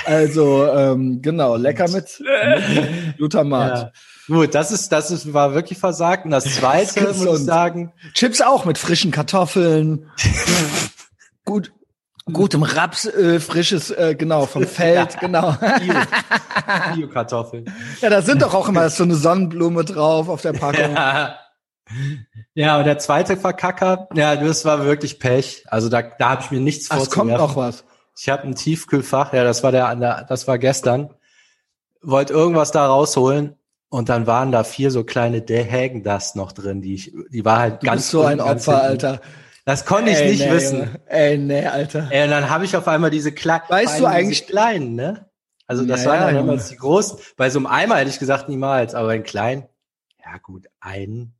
Also, 0.04 0.66
ähm, 0.66 1.22
genau, 1.22 1.56
lecker 1.56 1.88
mit, 1.88 2.20
mit 2.20 3.16
Glutamat. 3.16 3.78
Ja. 3.78 3.92
Gut, 4.28 4.54
das 4.54 4.70
ist, 4.70 4.90
das 4.92 5.10
ist, 5.10 5.32
war 5.32 5.54
wirklich 5.54 5.78
versagt. 5.78 6.24
Und 6.24 6.30
das 6.30 6.44
zweite, 6.44 7.00
muss 7.02 7.40
ich 7.40 7.44
sagen. 7.44 7.92
Chips 8.14 8.40
auch 8.40 8.64
mit 8.64 8.78
frischen 8.78 9.10
Kartoffeln. 9.10 10.10
Gut. 11.44 11.72
gutem 12.32 12.62
Rapsöl, 12.62 13.40
frisches, 13.40 13.90
äh, 13.90 14.14
genau, 14.16 14.46
vom 14.46 14.66
Feld, 14.66 15.18
genau. 15.18 15.56
Bio-Kartoffeln. 16.94 17.72
ja, 18.00 18.10
da 18.10 18.22
sind 18.22 18.42
doch 18.42 18.54
auch 18.54 18.68
immer 18.68 18.88
so 18.90 19.02
eine 19.02 19.14
Sonnenblume 19.14 19.84
drauf 19.84 20.28
auf 20.28 20.42
der 20.42 20.52
Packung. 20.52 20.94
Ja. 20.94 21.36
Ja, 22.54 22.78
und 22.78 22.84
der 22.84 22.98
zweite 22.98 23.36
Verkacker, 23.36 24.08
ja, 24.14 24.36
das 24.36 24.64
war 24.64 24.84
wirklich 24.84 25.18
Pech. 25.18 25.64
Also 25.66 25.88
da, 25.88 26.02
da 26.02 26.30
habe 26.30 26.42
ich 26.42 26.50
mir 26.50 26.60
nichts 26.60 26.88
Ach, 26.90 26.98
es 26.98 27.10
kommt 27.10 27.32
noch 27.32 27.56
was. 27.56 27.84
Ich 28.16 28.28
habe 28.28 28.44
ein 28.44 28.54
Tiefkühlfach, 28.54 29.32
ja, 29.32 29.44
das 29.44 29.62
war 29.62 29.72
der, 29.72 30.24
das 30.28 30.46
war 30.46 30.58
gestern. 30.58 31.14
Wollte 32.02 32.32
irgendwas 32.32 32.70
da 32.70 32.86
rausholen 32.86 33.56
und 33.88 34.08
dann 34.08 34.26
waren 34.26 34.52
da 34.52 34.62
vier 34.62 34.90
so 34.90 35.04
kleine 35.04 35.44
Hägen 35.46 36.02
das 36.02 36.34
noch 36.34 36.52
drin, 36.52 36.80
die 36.80 36.94
ich, 36.94 37.12
die 37.30 37.44
war 37.44 37.58
halt 37.58 37.82
du 37.82 37.86
ganz 37.86 38.02
bist 38.02 38.10
so 38.10 38.22
ein 38.22 38.40
Opfer, 38.40 38.82
Alter. 38.82 39.20
Das 39.70 39.84
konnte 39.86 40.10
ich 40.10 40.20
nicht 40.20 40.40
nee, 40.44 40.50
wissen. 40.50 40.78
Junge. 40.80 41.00
Ey, 41.06 41.38
nee, 41.38 41.64
Alter. 41.64 42.08
Ey, 42.10 42.24
und 42.24 42.30
dann 42.30 42.50
habe 42.50 42.64
ich 42.64 42.76
auf 42.76 42.88
einmal 42.88 43.10
diese 43.10 43.30
kleinen, 43.30 43.62
Weißt 43.68 44.00
du 44.00 44.06
eigentlich 44.06 44.48
kleinen, 44.48 44.96
ne? 44.96 45.30
Also 45.68 45.84
das 45.84 46.02
Ja, 46.02 46.10
waren 46.10 46.34
ja, 46.34 46.40
damals 46.40 46.70
die 46.70 46.76
großen. 46.76 47.18
Bei 47.36 47.50
so 47.50 47.60
einem 47.60 47.66
Eimer 47.66 47.96
hätte 47.98 48.10
ich 48.10 48.18
gesagt 48.18 48.48
niemals, 48.48 48.96
aber 48.96 49.14
in 49.14 49.22
kleinen, 49.22 49.68
ja 50.24 50.38
gut, 50.42 50.66
einen. 50.80 51.34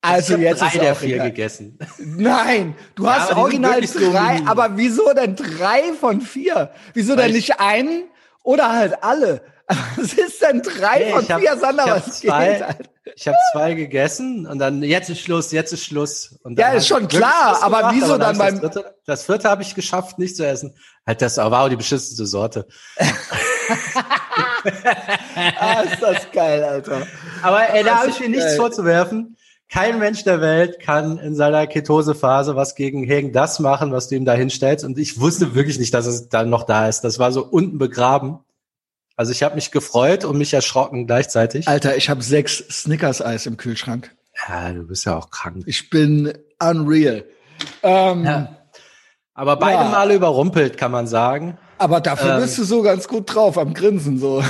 Also 0.00 0.34
ich 0.34 0.40
jetzt 0.40 0.62
drei 0.62 0.66
ist 0.66 0.80
der 0.80 0.94
vier 0.96 1.14
egal. 1.14 1.30
gegessen. 1.30 1.78
Nein, 1.98 2.74
du 2.96 3.04
Ja, 3.04 3.20
hast 3.20 3.36
original 3.36 3.86
so 3.86 4.10
drei, 4.10 4.40
aber 4.46 4.76
wieso 4.76 5.14
denn 5.14 5.36
drei 5.36 5.92
von 5.98 6.20
vier? 6.22 6.72
Wieso 6.92 7.10
Weil 7.16 7.28
denn 7.28 7.36
ich- 7.36 7.48
nicht 7.50 7.60
einen 7.60 8.02
oder 8.42 8.72
halt 8.72 9.04
alle? 9.04 9.42
Was 9.96 10.12
ist 10.12 10.42
denn 10.42 10.60
drei 10.62 10.98
Nee, 10.98 11.10
von 11.12 11.40
vier, 11.40 11.56
Sander, 11.56 11.84
was 11.86 12.20
zwei- 12.20 12.52
geht? 12.52 12.62
Alter? 12.62 12.78
Ich 13.16 13.28
habe 13.28 13.36
zwei 13.52 13.74
gegessen 13.74 14.46
und 14.46 14.58
dann 14.58 14.82
jetzt 14.82 15.08
ist 15.10 15.20
Schluss, 15.20 15.52
jetzt 15.52 15.72
ist 15.72 15.84
Schluss. 15.84 16.36
Und 16.42 16.58
dann 16.58 16.72
Ja, 16.72 16.78
ist 16.78 16.88
schon 16.88 17.06
klar, 17.06 17.58
aber 17.62 17.78
gemacht, 17.78 17.94
wieso 17.96 18.06
aber 18.14 18.18
dann 18.18 18.32
ich 18.32 18.38
beim- 18.38 18.60
das 18.60 18.72
vierte, 18.74 18.94
das 19.06 19.24
vierte 19.24 19.48
habe 19.50 19.62
ich 19.62 19.74
geschafft, 19.74 20.18
nicht 20.18 20.36
zu 20.36 20.46
essen. 20.46 20.74
Halt, 21.06 21.20
das 21.22 21.36
war 21.36 21.52
auch 21.64 21.68
die 21.68 21.76
beschissenste 21.76 22.26
Sorte. 22.26 22.66
Ah, 25.58 25.80
ist 25.82 26.00
das 26.02 26.30
geil, 26.32 26.62
Alter. 26.62 27.06
Aber 27.42 27.68
ey, 27.70 27.84
da 27.84 27.98
habe 27.98 28.10
ich 28.10 28.20
mir 28.20 28.28
nichts 28.28 28.56
vorzuwerfen. 28.56 29.36
Kein 29.70 29.98
Mensch 29.98 30.24
der 30.24 30.40
Welt 30.40 30.80
kann 30.80 31.18
in 31.18 31.34
seiner 31.34 31.66
Ketosephase 31.66 32.54
was 32.56 32.74
gegen 32.74 33.04
Hegen 33.04 33.32
das 33.32 33.58
machen, 33.60 33.92
was 33.92 34.08
du 34.08 34.14
ihm 34.16 34.24
da 34.24 34.32
hinstellst. 34.34 34.84
Und 34.84 34.98
ich 34.98 35.20
wusste 35.20 35.54
wirklich 35.54 35.78
nicht, 35.78 35.92
dass 35.94 36.06
es 36.06 36.28
dann 36.28 36.48
noch 36.50 36.64
da 36.64 36.88
ist. 36.88 37.02
Das 37.02 37.18
war 37.18 37.32
so 37.32 37.44
unten 37.44 37.78
begraben. 37.78 38.38
Also 39.16 39.32
ich 39.32 39.42
habe 39.42 39.54
mich 39.54 39.70
gefreut 39.70 40.24
und 40.24 40.38
mich 40.38 40.52
erschrocken 40.54 41.06
gleichzeitig. 41.06 41.68
Alter, 41.68 41.96
ich 41.96 42.10
habe 42.10 42.22
sechs 42.22 42.58
Snickers-Eis 42.58 43.46
im 43.46 43.56
Kühlschrank. 43.56 44.10
Ja, 44.48 44.72
du 44.72 44.86
bist 44.86 45.04
ja 45.06 45.16
auch 45.16 45.30
krank. 45.30 45.62
Ich 45.66 45.88
bin 45.90 46.32
unreal. 46.60 47.24
Ähm, 47.82 48.24
Ja. 48.24 48.56
Aber 49.36 49.56
beide 49.56 49.82
Ja. 49.84 49.88
Male 49.88 50.14
überrumpelt, 50.14 50.76
kann 50.76 50.90
man 50.92 51.06
sagen. 51.06 51.58
Aber 51.78 52.00
dafür 52.00 52.36
Ähm. 52.36 52.40
bist 52.42 52.56
du 52.58 52.64
so 52.64 52.82
ganz 52.82 53.08
gut 53.08 53.34
drauf, 53.34 53.58
am 53.58 53.74
Grinsen 53.74 54.18
so. 54.18 54.42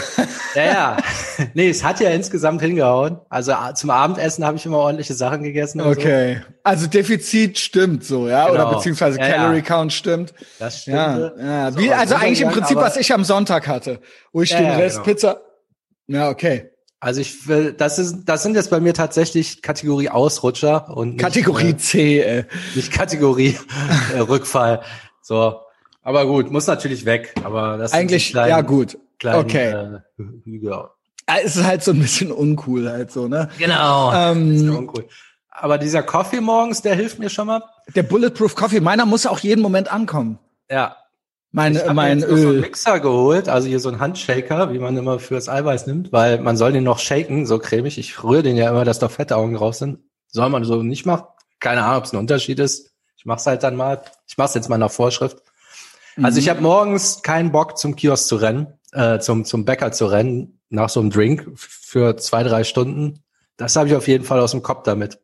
Ja, 0.55 0.63
ja. 0.65 0.97
nee, 1.55 1.69
es 1.71 1.83
hat 1.83 2.01
ja 2.01 2.11
insgesamt 2.11 2.61
hingehauen. 2.61 3.19
Also 3.29 3.53
zum 3.75 3.91
Abendessen 3.91 4.45
habe 4.45 4.57
ich 4.57 4.67
immer 4.67 4.79
ordentliche 4.79 5.15
Sachen 5.15 5.43
gegessen. 5.43 5.81
Okay. 5.81 6.43
Also 6.63 6.87
Defizit 6.87 7.59
stimmt 7.59 8.05
so, 8.05 8.29
ja? 8.29 8.49
Oder 8.51 8.65
Genau. 8.65 8.75
beziehungsweise 8.77 9.19
Ja, 9.19 9.27
ja. 9.29 9.35
Calorie 9.37 9.63
Count 9.63 9.93
stimmt. 9.93 10.31
So. 10.39 10.45
Das 10.59 10.83
stimmt. 10.83 10.97
Ja, 10.97 11.33
ja. 11.39 11.73
So, 11.73 11.79
Wie, 11.79 11.91
aus 11.93 11.99
also 12.01 12.15
eigentlich 12.17 12.41
im 12.43 12.51
Prinzip, 12.51 12.77
was 12.77 12.97
ich 12.97 13.13
am 13.13 13.25
Sonntag 13.25 13.67
hatte, 13.69 14.01
wo 14.33 14.43
ich 14.43 14.51
Ja, 14.51 14.59
den 14.59 14.67
ja, 14.67 14.77
Rest 14.77 14.97
genau. 14.97 15.05
Pizza. 15.07 15.41
Ja, 16.07 16.29
okay. 16.29 16.71
Also 17.01 17.21
ich 17.21 17.49
will, 17.49 17.73
das 17.75 17.99
ist, 17.99 18.25
das 18.25 18.43
sind 18.43 18.55
jetzt 18.55 18.71
bei 18.71 18.81
mir 18.81 18.95
tatsächlich 18.95 19.61
Kategorie 19.61 20.09
Ausrutscher 20.09 20.89
und 20.97 21.11
nicht, 21.11 21.19
Kategorie 21.21 21.71
äh, 21.71 21.77
C, 21.77 22.21
ey. 22.21 22.45
nicht 22.75 22.93
Kategorie 22.93 23.59
äh, 24.15 24.21
Rückfall. 24.21 24.81
So, 25.21 25.57
aber 26.05 26.27
gut, 26.27 26.51
muss 26.53 26.67
natürlich 26.69 27.05
weg. 27.05 27.35
Aber 27.43 27.77
das 27.79 27.93
Eigentlich, 27.93 28.31
kleinen, 28.31 28.51
ja 28.51 28.61
gut. 28.61 28.97
Kleinen, 29.19 29.41
Okay. 29.45 29.71
Äh, 29.71 30.23
Hügel. 30.45 30.71
Ja, 30.71 30.91
Es 31.43 31.57
ist 31.57 31.65
halt 31.65 31.83
so 31.83 31.91
ein 31.91 31.99
bisschen 31.99 32.31
uncool 32.31 32.89
halt 32.89 33.11
so, 33.11 33.27
ne? 33.27 33.49
Genau. 33.59 34.13
Ähm, 34.15 34.71
uncool. 34.77 35.07
Aber 35.51 35.79
dieser 35.79 36.03
Coffee 36.03 36.41
morgens, 36.41 36.83
der 36.83 36.95
hilft 36.95 37.19
mir 37.19 37.31
schon 37.31 37.47
mal. 37.47 37.63
der 37.95 38.03
Bulletproof 38.03 38.55
Coffee, 38.55 38.81
meiner 38.81 39.07
muss 39.07 39.25
auch 39.27 39.39
jeden 39.39 39.63
Moment 39.63 39.93
ankommen. 39.93 40.39
Ja, 40.71 40.97
Mein, 41.53 41.77
Ich 41.77 41.85
mein 41.93 42.19
jetzt 42.19 42.29
noch 42.29 42.37
so 42.37 42.43
einen 42.49 42.55
Öl. 42.57 42.61
Mixer 42.61 42.99
geholt, 43.01 43.49
also 43.49 43.69
hier 43.69 43.79
so 43.79 43.89
einen 43.89 44.01
Handshaker, 44.01 44.73
wie 44.73 44.81
man 44.81 44.97
immer 44.97 45.21
fürs 45.21 45.49
Eiweiß 45.49 45.87
nimmt, 45.87 46.13
weil 46.13 46.41
man 46.41 46.57
soll 46.57 46.73
den 46.73 46.83
noch 46.85 46.99
shaken, 46.99 47.47
so 47.47 47.59
cremig. 47.61 47.99
Ich 47.99 48.23
rühre 48.25 48.43
den 48.43 48.57
ja 48.57 48.69
immer, 48.69 48.85
dass 48.85 48.99
da 48.99 49.09
Fettaugen 49.09 49.55
drauf 49.55 49.77
sind. 49.77 50.01
Soll 50.27 50.49
man 50.49 50.65
so 50.65 50.83
nicht 50.83 51.07
machen. 51.07 51.27
Keine 51.61 51.85
Ahnung, 51.85 51.99
ob 51.99 52.05
es 52.05 52.13
ein 52.13 52.19
Unterschied 52.19 52.59
ist. 52.59 52.91
Ich 53.17 53.25
mach's 53.25 53.47
halt 53.47 53.63
dann 53.63 53.77
mal. 53.77 54.03
Ich 54.27 54.37
mach's 54.37 54.55
jetzt 54.55 54.69
mal 54.69 54.79
nach 54.79 54.91
Vorschrift. 54.91 55.39
Also 56.23 56.37
Mhm. 56.37 56.43
ich 56.43 56.49
habe 56.49 56.61
morgens 56.61 57.23
keinen 57.23 57.51
Bock 57.53 57.77
zum 57.79 57.97
Kiosk 57.97 58.29
zu 58.29 58.37
rennen, 58.37 58.67
äh, 58.93 59.19
zum 59.19 59.45
zum 59.45 59.65
Bäcker 59.65 59.93
zu 59.93 60.07
rennen 60.07 60.61
nach 60.71 60.89
so 60.89 61.01
einem 61.01 61.11
Drink 61.11 61.51
für 61.57 62.17
zwei 62.17 62.43
drei 62.43 62.65
Stunden. 62.65 63.23
Das 63.57 63.77
habe 63.77 63.89
ich 63.89 63.95
auf 63.95 64.09
jeden 64.09 64.25
Fall 64.25 64.41
aus 64.41 64.51
dem 64.53 64.63
Kopf 64.63 64.83
damit. 64.85 65.19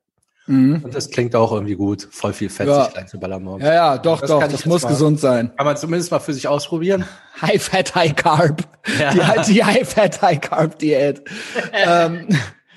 Mhm. 0.47 0.81
Und 0.83 0.95
das 0.95 1.11
klingt 1.11 1.37
auch 1.37 1.53
irgendwie 1.53 1.75
gut, 1.77 2.09
voll 2.11 2.33
viel 2.33 2.49
Fett 2.49 2.67
Ja. 2.67 2.87
sich 2.87 2.97
reinzuballern 2.97 3.43
morgens. 3.43 3.65
Ja, 3.67 3.75
ja, 3.75 3.99
doch, 3.99 4.21
Das 4.21 4.31
doch, 4.31 4.43
ich 4.43 4.49
das 4.51 4.67
muss 4.67 4.83
mal- 4.83 4.89
gesund 4.89 5.21
sein. 5.21 5.53
Kann 5.57 5.67
man 5.67 5.77
zumindest 5.77 6.11
mal 6.11 6.19
für 6.19 6.33
sich 6.35 6.49
ausprobieren. 6.49 7.05
High 7.43 7.63
Fat, 7.63 7.95
High 7.95 8.17
Carb. 8.17 8.63
Ja. 8.99 9.43
Die, 9.45 9.53
die 9.53 9.65
High 9.65 9.89
Fat, 9.89 10.21
High 10.23 10.41
Carb 10.41 10.79
Diät. 10.79 11.23
ähm, 11.73 12.27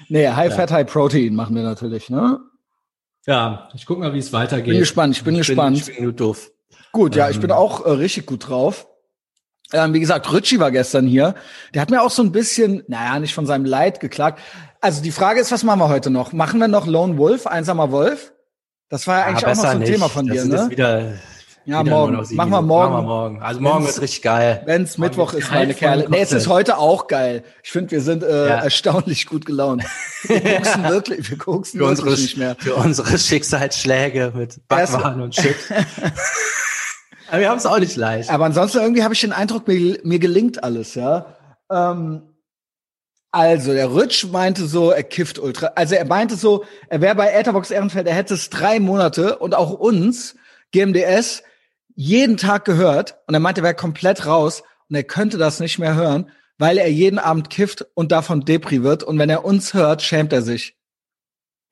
nee, 0.10 0.28
High 0.28 0.54
Fat, 0.54 0.72
High 0.72 0.86
Protein 0.92 1.34
machen 1.34 1.56
wir 1.56 1.64
natürlich, 1.64 2.10
ne? 2.10 2.40
Ja, 3.26 3.70
ich 3.74 3.86
guck 3.86 4.00
mal, 4.00 4.14
wie 4.14 4.20
es 4.20 4.34
weitergeht. 4.34 4.66
Bin 4.72 4.80
gespannt, 4.80 5.16
ich 5.16 5.24
bin 5.24 5.36
gespannt. 5.38 5.78
ich 5.78 5.86
bin 5.96 6.04
nur 6.04 6.14
doof. 6.14 6.52
Gut, 6.94 7.16
ja, 7.16 7.30
ich 7.30 7.36
Ähm. 7.36 7.42
bin 7.42 7.52
auch 7.52 7.86
äh, 7.86 7.90
richtig 7.90 8.26
gut 8.28 8.48
drauf. 8.48 8.88
Ähm, 9.74 9.94
wie 9.94 10.00
gesagt, 10.00 10.32
Ritschi 10.32 10.60
war 10.60 10.70
gestern 10.72 11.08
hier. 11.08 11.34
Der 11.74 11.82
hat 11.82 11.90
mir 11.90 12.02
auch 12.04 12.12
so 12.12 12.22
ein 12.22 12.32
bisschen, 12.32 12.84
naja, 12.88 13.18
nicht 13.20 13.34
von 13.34 13.46
seinem 13.48 13.66
Leid 13.66 14.00
geklagt. 14.00 14.40
Also 14.80 15.02
die 15.02 15.12
Frage 15.12 15.40
ist, 15.42 15.52
was 15.52 15.64
machen 15.64 15.80
wir 15.80 15.90
heute 15.90 16.12
noch? 16.12 16.32
Machen 16.32 16.60
wir 16.60 16.68
noch 16.68 16.86
Lone 16.86 17.18
Wolf, 17.18 17.48
einsamer 17.48 17.92
Wolf? 17.92 18.32
Das 18.90 19.08
war 19.08 19.20
ja 19.20 19.26
eigentlich 19.26 19.46
auch 19.48 19.56
noch 19.56 19.62
so 19.64 19.68
ein 19.68 19.84
Thema 19.84 20.08
von 20.10 20.28
das 20.28 20.44
dir, 20.44 20.46
ne? 20.46 20.70
Wieder, 20.70 21.00
Ja, 21.66 21.80
wieder 21.82 21.84
morgen. 21.96 22.14
Machen 22.36 22.52
wir 22.52 22.62
morgen. 22.62 22.94
Machen 22.94 22.94
wir 22.94 23.02
morgen. 23.02 23.42
Also 23.42 23.60
morgen 23.62 23.86
Wenn's- 23.86 23.94
wird 23.96 24.02
richtig 24.04 24.22
geil. 24.22 24.62
Wenn's 24.66 24.98
Morgen 25.00 25.10
Mittwoch 25.10 25.34
ist, 25.34 25.50
meine 25.50 25.74
Kerle. 25.74 26.06
Nee, 26.10 26.22
es 26.22 26.32
ist 26.34 26.48
heute 26.48 26.78
auch 26.78 27.08
geil. 27.08 27.44
Ich 27.64 27.72
finde, 27.72 27.90
wir 27.90 28.02
sind 28.02 28.22
äh, 28.22 28.28
Ja. 28.50 28.56
erstaunlich 28.64 29.26
gut 29.26 29.48
gelaunt. 29.48 29.84
Wir 30.28 30.40
koksen 30.58 30.84
wirklich, 30.84 31.32
wir 31.32 31.38
koksen 31.40 31.80
für 31.80 31.86
unsere, 31.88 32.08
wirklich 32.10 32.26
nicht 32.26 32.38
mehr. 32.38 32.56
für 32.60 32.76
unsere 32.76 33.18
Schicksalsschläge 33.18 34.34
mit 34.36 34.68
Backwaren 34.68 35.22
und 35.22 35.34
Shit. 35.34 35.56
Aber 37.34 37.42
wir 37.42 37.50
haben 37.50 37.58
es 37.58 37.66
auch 37.66 37.80
nicht 37.80 37.96
leicht. 37.96 38.30
Aber 38.30 38.46
ansonsten 38.46 38.78
irgendwie 38.78 39.02
habe 39.02 39.16
ich 39.16 39.22
den 39.22 39.34
Eindruck, 39.34 39.68
mir, 39.68 39.98
mir 40.04 40.20
gelingt 40.20 40.64
alles, 40.64 40.94
ja. 40.94 41.36
Ähm, 41.72 42.22
also, 43.32 43.74
der 43.74 43.88
Rutsch 43.88 44.28
meinte 44.28 44.68
so, 44.68 44.92
er 44.92 45.02
kifft 45.02 45.40
ultra. 45.40 45.72
Also 45.76 45.96
er 45.96 46.06
meinte 46.06 46.36
so, 46.36 46.64
er 46.90 47.02
wäre 47.02 47.16
bei 47.16 47.32
Etherbox 47.32 47.72
Ehrenfeld, 47.72 48.06
er 48.06 48.14
hätte 48.14 48.36
es 48.36 48.52
drei 48.52 48.80
Monate 48.80 49.40
und 49.40 49.56
auch 49.56 49.72
uns, 49.72 50.36
GMDS, 50.74 51.42
jeden 51.96 52.38
Tag 52.38 52.66
gehört. 52.66 53.18
Und 53.26 53.34
er 53.34 53.40
meinte, 53.40 53.62
er 53.62 53.64
wäre 53.64 53.74
komplett 53.74 54.28
raus 54.28 54.62
und 54.88 54.96
er 54.96 55.04
könnte 55.04 55.40
das 55.40 55.60
nicht 55.60 55.80
mehr 55.80 55.96
hören, 55.96 56.30
weil 56.60 56.78
er 56.78 56.92
jeden 56.92 57.18
Abend 57.18 57.50
kifft 57.50 57.84
und 57.96 58.12
davon 58.12 58.46
Depri 58.46 58.84
wird. 58.84 59.02
Und 59.02 59.18
wenn 59.18 59.32
er 59.32 59.44
uns 59.44 59.74
hört, 59.74 60.04
schämt 60.04 60.34
er 60.34 60.44
sich. 60.44 60.78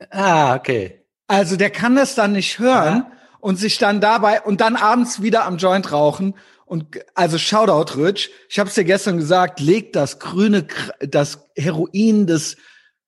Ah, 0.10 0.56
okay. 0.56 1.06
Also 1.28 1.56
der 1.56 1.70
kann 1.70 1.96
das 1.96 2.16
dann 2.16 2.32
nicht 2.32 2.58
hören 2.58 3.06
und 3.42 3.58
sich 3.58 3.78
dann 3.78 4.00
dabei 4.02 4.42
und 4.42 4.62
dann 4.62 4.76
abends 4.76 5.22
wieder 5.22 5.46
am 5.46 5.58
Joint 5.58 5.92
rauchen 5.92 6.36
und 6.66 7.00
also 7.16 7.38
Shoutout 7.38 7.98
Rich, 8.00 8.32
ich 8.50 8.58
habe 8.60 8.70
es 8.70 8.76
dir 8.76 8.86
gestern 8.86 9.18
gesagt, 9.18 9.60
leg 9.60 9.92
das 9.94 10.20
grüne 10.20 10.66
das 11.02 11.40
Heroin 11.58 12.28
des 12.28 12.56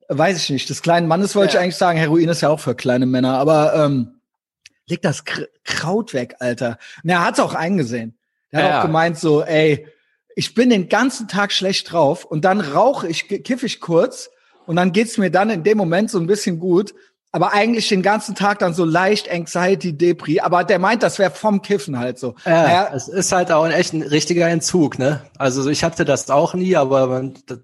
weiß 0.09 0.37
ich 0.37 0.49
nicht, 0.49 0.69
des 0.69 0.81
kleinen 0.81 1.07
Mannes 1.07 1.33
wollte 1.35 1.53
Ja. 1.53 1.59
ich 1.59 1.63
eigentlich 1.63 1.77
sagen, 1.77 1.97
Heroin 1.97 2.27
ist 2.27 2.41
ja 2.41 2.49
auch 2.49 2.59
für 2.59 2.75
kleine 2.75 3.05
Männer, 3.05 3.37
aber 3.37 3.73
ähm, 3.73 4.19
leg 4.85 5.01
das 5.01 5.23
Kr 5.23 5.45
Kraut 5.63 6.13
weg, 6.13 6.35
Alter. 6.39 6.77
Und 7.03 7.09
er 7.09 7.23
hat's 7.25 7.39
auch 7.39 7.53
eingesehen. 7.55 8.17
Er 8.51 8.59
hat 8.59 8.65
Ja, 8.65 8.69
auch 8.71 8.81
ja. 8.81 8.85
gemeint 8.85 9.17
so, 9.17 9.41
ey, 9.43 9.87
ich 10.35 10.53
bin 10.55 10.69
den 10.69 10.89
ganzen 10.89 11.29
Tag 11.29 11.53
schlecht 11.53 11.91
drauf 11.93 12.25
und 12.25 12.43
dann 12.43 12.59
rauche 12.59 13.07
ich, 13.07 13.29
ge- 13.29 13.39
kiff 13.39 13.63
ich 13.63 13.79
kurz 13.79 14.29
und 14.65 14.75
dann 14.75 14.91
geht's 14.91 15.17
mir 15.17 15.31
dann 15.31 15.49
in 15.49 15.63
dem 15.63 15.77
Moment 15.77 16.11
so 16.11 16.19
ein 16.19 16.27
bisschen 16.27 16.59
gut, 16.59 16.93
aber 17.33 17.51
eigentlich 17.51 17.89
den 17.89 18.01
ganzen 18.03 18.35
Tag 18.35 18.59
dann 18.59 18.73
so 18.73 18.85
leicht 18.85 19.29
Anxiety, 19.29 19.97
Depri, 19.97 20.39
aber 20.39 20.63
der 20.63 20.79
meint, 20.79 21.03
das 21.03 21.19
wäre 21.19 21.31
vom 21.31 21.61
Kiffen 21.61 21.99
halt 21.99 22.17
so. 22.19 22.35
Ja, 22.45 22.51
Naja, 22.63 22.91
es 22.95 23.07
ist 23.09 23.31
halt 23.33 23.51
auch 23.51 23.63
ein 23.65 23.71
echt 23.71 23.91
ein 23.93 24.03
richtiger 24.03 24.47
Entzug, 24.47 24.97
ne? 24.99 25.21
Also 25.37 25.69
ich 25.69 25.83
hatte 25.83 26.05
das 26.05 26.29
auch 26.29 26.53
nie, 26.53 26.75
aber 26.77 27.07
man, 27.07 27.33
das, 27.47 27.57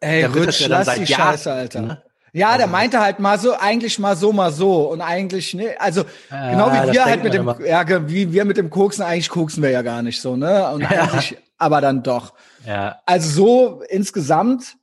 ey, 0.00 0.24
Rutsch, 0.24 0.60
ja 0.60 0.68
dann 0.68 0.84
lass 0.84 0.94
die 0.96 1.04
Jahren, 1.04 1.32
Scheiße, 1.32 1.52
Alter. 1.52 1.80
ne? 1.80 2.02
Ja, 2.32 2.56
der 2.56 2.64
Also- 2.66 2.72
meinte 2.72 3.00
halt 3.00 3.20
mal 3.20 3.38
so, 3.38 3.54
eigentlich 3.56 4.00
mal 4.00 4.16
so, 4.16 4.32
mal 4.32 4.50
so 4.52 4.90
und 4.90 5.00
eigentlich, 5.00 5.54
ne, 5.54 5.76
also 5.78 6.04
Ja, 6.32 6.50
genau 6.50 6.72
wie 6.88 6.92
wir 6.92 7.04
halt 7.04 7.22
mit 7.22 7.32
dem, 7.32 7.42
immer. 7.42 7.64
ja, 7.64 8.08
wie 8.08 8.32
wir 8.32 8.44
mit 8.44 8.56
dem 8.56 8.68
Koksen, 8.70 9.04
eigentlich 9.04 9.28
koksen 9.28 9.62
wir 9.62 9.70
ja 9.70 9.82
gar 9.82 10.02
nicht 10.02 10.20
so, 10.20 10.34
ne, 10.34 10.68
und 10.72 10.82
eigentlich, 10.84 11.38
aber 11.56 11.80
dann 11.80 12.02
doch. 12.02 12.32
ja, 12.66 12.96
Also 13.06 13.30
so 13.30 13.82
insgesamt, 13.88 14.74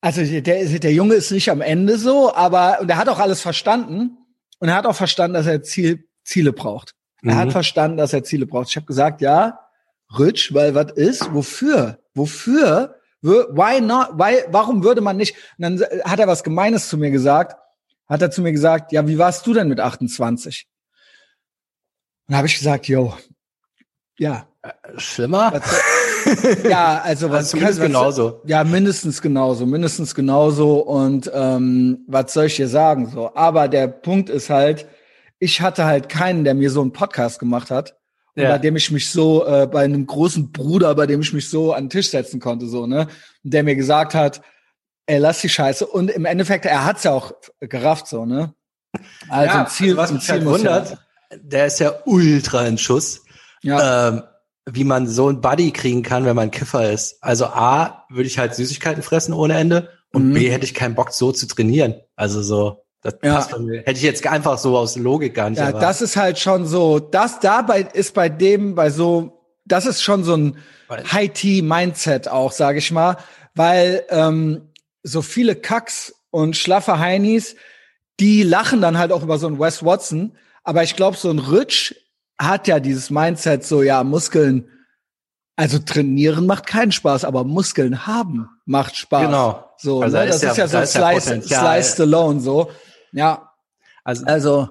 also 0.00 0.22
der, 0.22 0.40
der 0.40 0.92
Junge 0.92 1.14
ist 1.14 1.30
nicht 1.30 1.50
am 1.50 1.60
Ende 1.60 1.98
so, 1.98 2.34
aber 2.34 2.78
und 2.80 2.88
er 2.88 2.96
hat 2.96 3.08
auch 3.08 3.18
alles 3.18 3.40
verstanden 3.40 4.16
und 4.58 4.68
er 4.68 4.74
hat 4.74 4.86
auch 4.86 4.96
verstanden, 4.96 5.34
dass 5.34 5.46
er 5.46 5.62
Ziel, 5.62 6.08
Ziele 6.24 6.52
braucht. 6.52 6.94
Er 7.22 7.36
hat 7.36 7.48
mhm. 7.48 7.52
verstanden, 7.52 7.96
dass 7.98 8.12
er 8.12 8.24
Ziele 8.24 8.46
braucht. 8.46 8.70
Ich 8.70 8.76
habe 8.76 8.86
gesagt, 8.86 9.20
ja, 9.20 9.60
Rich, 10.18 10.54
weil 10.54 10.74
was 10.74 10.92
ist? 10.92 11.32
Wofür? 11.34 11.98
Wofür? 12.14 12.96
Why 13.22 13.80
not? 13.80 14.08
Why, 14.14 14.44
warum 14.48 14.82
würde 14.82 15.02
man 15.02 15.16
nicht? 15.16 15.36
Und 15.58 15.80
dann 15.80 16.02
hat 16.04 16.18
er 16.18 16.26
was 16.26 16.42
Gemeines 16.42 16.88
zu 16.88 16.96
mir 16.96 17.10
gesagt. 17.10 17.56
Hat 18.08 18.22
er 18.22 18.30
zu 18.30 18.42
mir 18.42 18.52
gesagt, 18.52 18.92
ja, 18.92 19.06
wie 19.06 19.18
warst 19.18 19.46
du 19.46 19.54
denn 19.54 19.68
mit 19.68 19.78
28? 19.78 20.66
Und 22.26 22.36
habe 22.36 22.46
ich 22.46 22.58
gesagt, 22.58 22.88
yo, 22.88 23.16
ja. 24.18 24.46
Schlimmer? 24.96 25.60
ja, 26.68 27.00
also 27.02 27.30
was 27.30 27.38
also 27.38 27.50
zumindest 27.50 27.80
genauso. 27.80 28.42
Ja, 28.46 28.64
mindestens 28.64 29.22
genauso, 29.22 29.66
mindestens 29.66 30.14
genauso. 30.14 30.80
Und 30.80 31.30
ähm, 31.32 32.04
was 32.06 32.32
soll 32.32 32.46
ich 32.46 32.56
dir 32.56 32.68
sagen? 32.68 33.10
So, 33.10 33.34
aber 33.34 33.68
der 33.68 33.88
Punkt 33.88 34.28
ist 34.28 34.50
halt, 34.50 34.86
ich 35.38 35.60
hatte 35.60 35.84
halt 35.84 36.08
keinen, 36.08 36.44
der 36.44 36.54
mir 36.54 36.70
so 36.70 36.82
einen 36.82 36.92
Podcast 36.92 37.38
gemacht 37.38 37.70
hat 37.70 37.96
ja. 38.34 38.50
bei 38.50 38.58
dem 38.58 38.76
ich 38.76 38.90
mich 38.90 39.10
so, 39.10 39.46
äh, 39.46 39.66
bei 39.66 39.84
einem 39.84 40.06
großen 40.06 40.52
Bruder, 40.52 40.94
bei 40.94 41.06
dem 41.06 41.20
ich 41.20 41.32
mich 41.32 41.48
so 41.48 41.72
an 41.72 41.84
den 41.84 41.90
Tisch 41.90 42.10
setzen 42.10 42.40
konnte, 42.40 42.66
so, 42.66 42.86
ne? 42.86 43.08
Und 43.44 43.54
der 43.54 43.62
mir 43.62 43.76
gesagt 43.76 44.14
hat, 44.14 44.42
ey, 45.06 45.18
lass 45.18 45.40
die 45.40 45.48
Scheiße. 45.48 45.86
Und 45.86 46.10
im 46.10 46.24
Endeffekt, 46.24 46.64
er 46.64 46.84
hat's 46.84 47.04
ja 47.04 47.12
auch 47.12 47.32
gerafft, 47.60 48.06
so, 48.08 48.24
ne? 48.24 48.54
Also 49.28 49.54
ja, 49.54 49.60
ein 49.60 49.68
Ziel, 49.68 49.96
was 49.96 50.12
mich 50.12 50.28
halt 50.28 50.44
wundert, 50.44 50.98
der 51.32 51.66
ist 51.66 51.78
ja 51.78 51.92
ultra 52.06 52.66
in 52.66 52.76
Schuss. 52.76 53.22
Ja. 53.62 54.08
Ähm, 54.08 54.22
wie 54.72 54.84
man 54.84 55.06
so 55.06 55.28
ein 55.28 55.40
Buddy 55.40 55.70
kriegen 55.72 56.02
kann, 56.02 56.24
wenn 56.24 56.36
man 56.36 56.50
Kiffer 56.50 56.90
ist. 56.90 57.22
Also 57.22 57.46
A, 57.46 58.04
würde 58.08 58.26
ich 58.26 58.38
halt 58.38 58.54
Süßigkeiten 58.54 59.02
fressen 59.02 59.34
ohne 59.34 59.54
Ende 59.54 59.90
und 60.12 60.28
mhm. 60.28 60.34
B, 60.34 60.50
hätte 60.50 60.64
ich 60.64 60.74
keinen 60.74 60.94
Bock 60.94 61.12
so 61.12 61.32
zu 61.32 61.46
trainieren. 61.46 61.94
Also 62.16 62.42
so. 62.42 62.84
Das 63.02 63.14
ja. 63.22 63.36
passt 63.36 63.50
bei 63.50 63.58
mir. 63.58 63.78
Hätte 63.78 63.92
ich 63.92 64.02
jetzt 64.02 64.26
einfach 64.26 64.58
so 64.58 64.76
aus 64.76 64.96
Logik 64.96 65.34
gar 65.34 65.48
nicht. 65.48 65.58
Ja, 65.58 65.66
erwartet. 65.66 65.88
das 65.88 66.02
ist 66.02 66.16
halt 66.16 66.38
schon 66.38 66.66
so. 66.66 66.98
Das 66.98 67.40
dabei 67.40 67.80
ist 67.80 68.12
bei 68.12 68.28
dem, 68.28 68.74
bei 68.74 68.90
so, 68.90 69.40
das 69.64 69.86
ist 69.86 70.02
schon 70.02 70.22
so 70.22 70.36
ein 70.36 70.58
High-T-Mindset 70.90 72.28
auch, 72.28 72.52
sage 72.52 72.78
ich 72.78 72.90
mal, 72.90 73.16
weil 73.54 74.04
ähm, 74.10 74.68
so 75.02 75.22
viele 75.22 75.56
Kacks 75.56 76.14
und 76.30 76.56
schlaffe 76.56 76.98
Heinis, 76.98 77.56
die 78.18 78.42
lachen 78.42 78.82
dann 78.82 78.98
halt 78.98 79.12
auch 79.12 79.22
über 79.22 79.38
so 79.38 79.46
einen 79.46 79.58
Wes 79.58 79.82
Watson. 79.82 80.36
Aber 80.62 80.82
ich 80.82 80.94
glaube, 80.94 81.16
so 81.16 81.30
ein 81.30 81.38
Rich 81.38 81.96
hat 82.40 82.68
ja 82.68 82.80
dieses 82.80 83.10
Mindset, 83.10 83.64
so 83.64 83.82
ja, 83.82 84.02
Muskeln, 84.02 84.68
also 85.56 85.78
trainieren 85.78 86.46
macht 86.46 86.66
keinen 86.66 86.90
Spaß, 86.90 87.24
aber 87.24 87.44
Muskeln 87.44 88.06
haben 88.06 88.48
macht 88.64 88.96
Spaß. 88.96 89.26
Genau. 89.26 89.70
So, 89.76 90.02
also 90.02 90.16
ne? 90.16 90.26
das 90.26 90.36
ist 90.36 90.42
ja, 90.42 90.50
ist 90.50 90.58
ja 90.58 90.66
so 90.68 90.86
Slice, 90.86 91.42
Slice 91.42 91.92
Stallone 91.92 92.40
so. 92.40 92.70
Ja. 93.12 93.52
Also, 94.04 94.24
also 94.24 94.68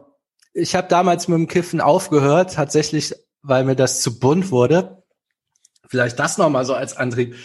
ich 0.54 0.76
habe 0.76 0.88
damals 0.88 1.28
mit 1.28 1.38
dem 1.38 1.48
Kiffen 1.48 1.80
aufgehört, 1.80 2.56
tatsächlich, 2.56 3.14
weil 3.44 3.64
mir 3.64 3.76
das 3.76 4.02
zu 4.02 4.20
bunt 4.20 4.52
wurde. 4.52 5.04
Vielleicht 5.88 6.18
das 6.18 6.38
nochmal 6.38 6.66
so 6.66 6.74
als 6.74 6.98
Antrieb. 6.98 7.36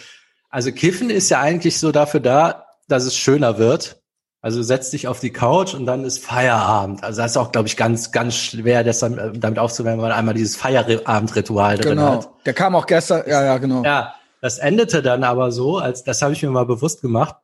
Also 0.49 0.71
Kiffen 0.71 1.09
ist 1.09 1.29
ja 1.29 1.39
eigentlich 1.39 1.79
so 1.79 1.91
dafür 1.91 2.19
da, 2.19 2.65
dass 2.87 3.03
es 3.03 3.15
schöner 3.15 3.57
wird. 3.57 4.01
Also 4.45 4.61
setzt 4.61 4.93
dich 4.93 5.07
auf 5.07 5.19
die 5.19 5.31
Couch 5.31 5.73
und 5.73 5.87
dann 5.87 6.03
ist 6.03 6.23
Feierabend. 6.23 7.03
Also 7.03 7.19
das 7.19 7.31
ist 7.31 7.37
auch, 7.37 7.51
glaube 7.51 7.67
ich, 7.67 7.77
ganz, 7.77 8.11
ganz 8.11 8.35
schwer, 8.35 8.83
das 8.83 8.99
dann, 8.99 9.17
äh, 9.17 9.31
damit 9.33 9.57
aufzuwärmen, 9.57 9.99
wenn 9.99 10.09
man 10.09 10.15
einmal 10.15 10.35
dieses 10.35 10.55
Feierabendritual 10.55 11.79
drin 11.79 11.97
genau. 11.97 12.11
hat. 12.11 12.29
Der 12.45 12.53
kam 12.53 12.75
auch 12.75 12.85
gestern, 12.85 13.23
ja, 13.25 13.43
ja, 13.43 13.57
genau. 13.57 13.83
Ja, 13.83 14.13
das 14.41 14.59
endete 14.59 15.01
dann 15.01 15.23
aber 15.23 15.51
so, 15.51 15.79
als 15.79 16.03
das 16.03 16.21
habe 16.21 16.33
ich 16.33 16.43
mir 16.43 16.51
mal 16.51 16.67
bewusst 16.67 17.01
gemacht. 17.01 17.37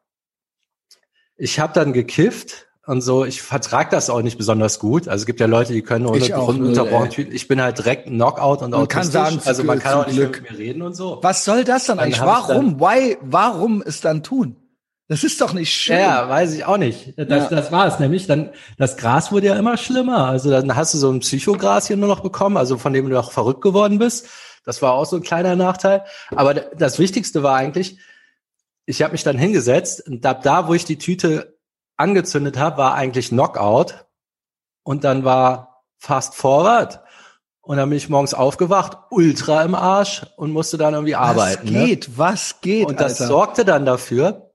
Ich 1.38 1.60
habe 1.60 1.74
dann 1.74 1.92
gekifft 1.92 2.68
und 2.86 3.02
so. 3.02 3.26
Ich 3.26 3.42
vertrag 3.42 3.90
das 3.90 4.12
auch 4.12 4.22
nicht 4.22 4.38
besonders 4.38 4.78
gut. 4.78 5.08
Also 5.08 5.24
es 5.24 5.26
gibt 5.26 5.40
ja 5.40 5.48
Leute, 5.48 5.74
die 5.74 5.82
können 5.82 6.06
ohne 6.06 6.20
unterbrochen. 6.20 7.10
Ich 7.32 7.48
bin 7.48 7.64
halt 7.64 7.80
direkt 7.80 8.06
ein 8.06 8.14
Knockout 8.14 8.62
und 8.62 8.70
man 8.70 8.88
Kann 8.88 9.06
sagen, 9.06 9.42
also 9.44 9.64
man 9.64 9.80
kann 9.80 9.96
auch 9.96 10.06
nicht 10.06 10.18
Glück. 10.18 10.44
mit 10.44 10.52
mir 10.52 10.58
reden 10.60 10.84
und 10.84 10.94
so. 10.94 11.18
Was 11.24 11.46
soll 11.46 11.64
das 11.64 11.88
dann, 11.88 11.98
dann 11.98 12.06
eigentlich? 12.06 12.22
Warum? 12.22 12.78
Dann, 12.78 12.80
Why? 12.80 13.18
Warum 13.22 13.82
es 13.84 14.02
dann 14.02 14.22
tun? 14.22 14.61
Das 15.12 15.26
ist 15.26 15.42
doch 15.42 15.52
nicht 15.52 15.74
schön. 15.74 16.00
Ja, 16.00 16.30
weiß 16.30 16.54
ich 16.54 16.64
auch 16.64 16.78
nicht. 16.78 17.16
Das, 17.18 17.28
ja. 17.28 17.50
das 17.50 17.70
war 17.70 17.86
es 17.86 18.00
nämlich. 18.00 18.28
Dann 18.28 18.52
das 18.78 18.96
Gras 18.96 19.30
wurde 19.30 19.48
ja 19.48 19.58
immer 19.58 19.76
schlimmer. 19.76 20.28
Also 20.28 20.50
dann 20.50 20.74
hast 20.74 20.94
du 20.94 20.98
so 20.98 21.12
ein 21.12 21.20
Psychogras 21.20 21.88
hier 21.88 21.98
nur 21.98 22.08
noch 22.08 22.22
bekommen, 22.22 22.56
also 22.56 22.78
von 22.78 22.94
dem 22.94 23.10
du 23.10 23.20
auch 23.20 23.34
verrückt 23.34 23.60
geworden 23.60 24.00
bist. 24.00 24.30
Das 24.64 24.82
war 24.82 24.94
auch 24.94 25.04
so 25.06 25.18
ein 25.18 25.22
kleiner 25.22 25.58
Nachteil. 25.58 26.06
Aber 26.34 26.54
das 26.54 26.98
Wichtigste 26.98 27.44
war 27.44 27.58
eigentlich, 27.58 28.00
ich 28.86 29.02
habe 29.02 29.12
mich 29.12 29.24
dann 29.24 29.38
hingesetzt 29.38 30.08
und 30.08 30.26
ab 30.26 30.44
da, 30.44 30.70
wo 30.70 30.74
ich 30.76 30.86
die 30.86 30.98
Tüte 30.98 31.58
angezündet 31.98 32.58
habe, 32.58 32.78
war 32.78 32.94
eigentlich 32.94 33.32
Knockout 33.32 34.06
und 34.84 35.04
dann 35.04 35.26
war 35.26 35.84
Fast 35.98 36.36
Forward 36.36 37.02
und 37.60 37.76
dann 37.76 37.90
bin 37.90 37.98
ich 37.98 38.08
morgens 38.08 38.34
aufgewacht, 38.34 38.98
ultra 39.10 39.62
im 39.64 39.76
Arsch 39.76 40.26
und 40.38 40.52
musste 40.52 40.78
dann 40.78 40.94
irgendwie 40.94 41.16
arbeiten. 41.16 41.66
Was 41.66 41.70
ne? 41.70 41.86
geht? 41.86 42.08
Ne? 42.08 42.14
Was 42.16 42.62
geht? 42.62 42.88
Und 42.88 43.02
das 43.02 43.20
Alter. 43.20 43.28
sorgte 43.28 43.66
dann 43.66 43.86
dafür, 43.86 44.51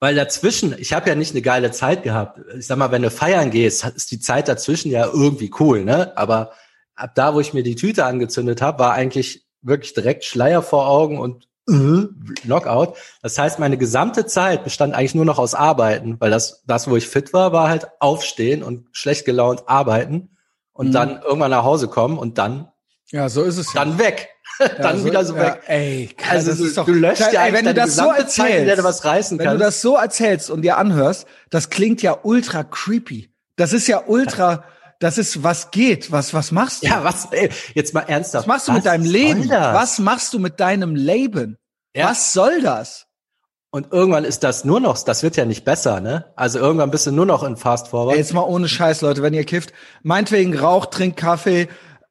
weil 0.00 0.14
dazwischen, 0.14 0.74
ich 0.78 0.94
habe 0.94 1.08
ja 1.08 1.14
nicht 1.14 1.32
eine 1.32 1.42
geile 1.42 1.70
Zeit 1.70 2.02
gehabt. 2.02 2.40
Ich 2.58 2.66
sag 2.66 2.78
mal, 2.78 2.90
wenn 2.90 3.02
du 3.02 3.10
feiern 3.10 3.50
gehst, 3.50 3.84
ist 3.84 4.10
die 4.10 4.18
Zeit 4.18 4.48
dazwischen 4.48 4.90
ja 4.90 5.06
irgendwie 5.06 5.50
cool, 5.60 5.84
ne? 5.84 6.16
Aber 6.16 6.52
ab 6.94 7.14
da, 7.14 7.34
wo 7.34 7.40
ich 7.40 7.52
mir 7.52 7.62
die 7.62 7.76
Tüte 7.76 8.06
angezündet 8.06 8.62
habe, 8.62 8.78
war 8.78 8.94
eigentlich 8.94 9.46
wirklich 9.62 9.92
direkt 9.92 10.24
Schleier 10.24 10.62
vor 10.62 10.88
Augen 10.88 11.18
und 11.18 11.48
äh, 11.68 12.06
Knockout. 12.42 12.96
Das 13.22 13.38
heißt, 13.38 13.58
meine 13.58 13.76
gesamte 13.76 14.24
Zeit 14.24 14.64
bestand 14.64 14.94
eigentlich 14.94 15.14
nur 15.14 15.26
noch 15.26 15.38
aus 15.38 15.54
Arbeiten, 15.54 16.16
weil 16.18 16.30
das, 16.30 16.64
das, 16.66 16.88
wo 16.88 16.96
ich 16.96 17.06
fit 17.06 17.34
war, 17.34 17.52
war 17.52 17.68
halt 17.68 17.88
aufstehen 18.00 18.62
und 18.62 18.88
schlecht 18.92 19.26
gelaunt 19.26 19.68
arbeiten 19.68 20.30
und 20.72 20.88
mhm. 20.88 20.92
dann 20.92 21.22
irgendwann 21.22 21.50
nach 21.50 21.64
Hause 21.64 21.88
kommen 21.88 22.18
und 22.18 22.38
dann 22.38 22.68
ja, 23.12 23.28
so 23.28 23.42
ist 23.42 23.58
es. 23.58 23.72
Dann 23.72 23.92
ja. 23.92 23.98
weg. 23.98 24.28
dann 24.78 24.98
so, 24.98 25.04
wieder 25.04 25.24
so 25.24 25.36
ja, 25.36 25.42
weg. 25.42 25.62
Ey, 25.66 26.10
also 26.28 26.54
du, 26.54 26.72
doch, 26.72 26.86
du 26.86 26.92
löscht 26.92 27.32
ja 27.32 27.46
ey, 27.46 27.52
wenn 27.52 27.64
du 27.64 27.74
das 27.74 27.96
so 27.96 28.10
erzählst, 28.10 28.36
Zeit, 28.36 28.54
in 28.60 28.66
der 28.66 28.76
du 28.76 28.84
was 28.84 29.04
reißen 29.04 29.38
wenn 29.38 29.46
kannst. 29.46 29.60
du 29.60 29.64
das 29.64 29.80
so 29.82 29.96
erzählst 29.96 30.50
und 30.50 30.62
dir 30.62 30.76
anhörst, 30.76 31.26
das 31.50 31.70
klingt 31.70 32.02
ja 32.02 32.18
ultra 32.22 32.64
creepy. 32.64 33.30
Das 33.56 33.72
ist 33.72 33.88
ja 33.88 34.02
ultra 34.06 34.64
das 35.00 35.16
ist, 35.16 35.42
was 35.42 35.70
geht, 35.70 36.12
was, 36.12 36.34
was 36.34 36.52
machst 36.52 36.82
du? 36.82 36.86
Ja, 36.88 37.02
was, 37.02 37.28
ey, 37.32 37.48
jetzt 37.74 37.94
mal 37.94 38.02
ernsthaft. 38.02 38.46
Was 38.46 38.46
machst 38.46 38.68
du 38.68 38.72
was 38.72 38.76
mit 38.76 38.86
deinem 38.86 39.04
Leben? 39.04 39.48
Was 39.48 39.98
machst 39.98 40.34
du 40.34 40.38
mit 40.38 40.60
deinem 40.60 40.94
Leben? 40.94 41.56
Ja. 41.94 42.10
Was 42.10 42.34
soll 42.34 42.60
das? 42.60 43.06
Und 43.72 43.92
irgendwann 43.92 44.24
ist 44.24 44.42
das 44.42 44.64
nur 44.64 44.80
noch, 44.80 45.02
das 45.02 45.22
wird 45.22 45.36
ja 45.36 45.44
nicht 45.44 45.64
besser, 45.64 46.00
ne? 46.00 46.26
Also 46.36 46.58
irgendwann 46.58 46.90
bist 46.90 47.06
du 47.06 47.12
nur 47.12 47.24
noch 47.24 47.44
in 47.44 47.56
Fast 47.56 47.88
Forward. 47.88 48.14
Ey, 48.14 48.20
jetzt 48.20 48.34
mal 48.34 48.42
ohne 48.42 48.68
Scheiß, 48.68 49.00
Leute, 49.00 49.22
wenn 49.22 49.32
ihr 49.32 49.44
kifft, 49.44 49.72
meinetwegen 50.02 50.58
raucht, 50.58 50.90
trinkt 50.90 51.16
Kaffee, 51.16 51.68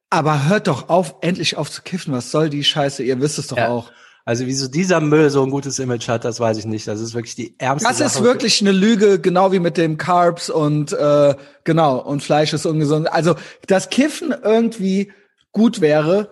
aber 0.09 0.47
hört 0.47 0.67
doch 0.67 0.89
auf, 0.89 1.15
endlich 1.21 1.57
auf 1.57 1.69
zu 1.69 1.81
kiffen. 1.81 2.13
Was 2.13 2.31
soll 2.31 2.49
die 2.49 2.63
Scheiße? 2.63 3.03
Ihr 3.03 3.19
wisst 3.21 3.39
es 3.39 3.47
doch 3.47 3.57
ja. 3.57 3.69
auch. 3.69 3.91
Also 4.25 4.45
wieso 4.45 4.67
dieser 4.67 4.99
Müll 4.99 5.29
so 5.29 5.43
ein 5.43 5.49
gutes 5.49 5.79
Image 5.79 6.07
hat, 6.07 6.23
das 6.23 6.39
weiß 6.39 6.57
ich 6.57 6.65
nicht. 6.65 6.87
Das 6.87 6.99
ist 6.99 7.13
wirklich 7.15 7.35
die 7.35 7.55
ärmste 7.57 7.87
Das 7.87 7.97
Sache. 7.97 8.07
ist 8.09 8.23
wirklich 8.23 8.61
eine 8.61 8.71
Lüge, 8.71 9.19
genau 9.19 9.51
wie 9.51 9.59
mit 9.59 9.77
dem 9.77 9.97
Carbs 9.97 10.49
und 10.49 10.93
äh, 10.93 11.35
genau 11.63 11.97
und 11.97 12.21
Fleisch 12.21 12.53
ist 12.53 12.65
ungesund. 12.65 13.11
Also 13.11 13.35
das 13.65 13.89
Kiffen 13.89 14.35
irgendwie 14.43 15.11
gut 15.51 15.81
wäre, 15.81 16.29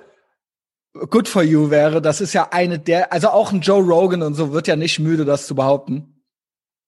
good 1.09 1.27
for 1.27 1.41
you 1.41 1.71
wäre, 1.71 2.01
das 2.01 2.21
ist 2.21 2.33
ja 2.33 2.49
eine 2.51 2.77
der, 2.77 3.13
also 3.13 3.29
auch 3.29 3.51
ein 3.51 3.61
Joe 3.61 3.81
Rogan 3.81 4.21
und 4.21 4.35
so 4.35 4.53
wird 4.53 4.67
ja 4.67 4.75
nicht 4.75 4.99
müde, 4.99 5.25
das 5.25 5.47
zu 5.47 5.55
behaupten. 5.55 6.23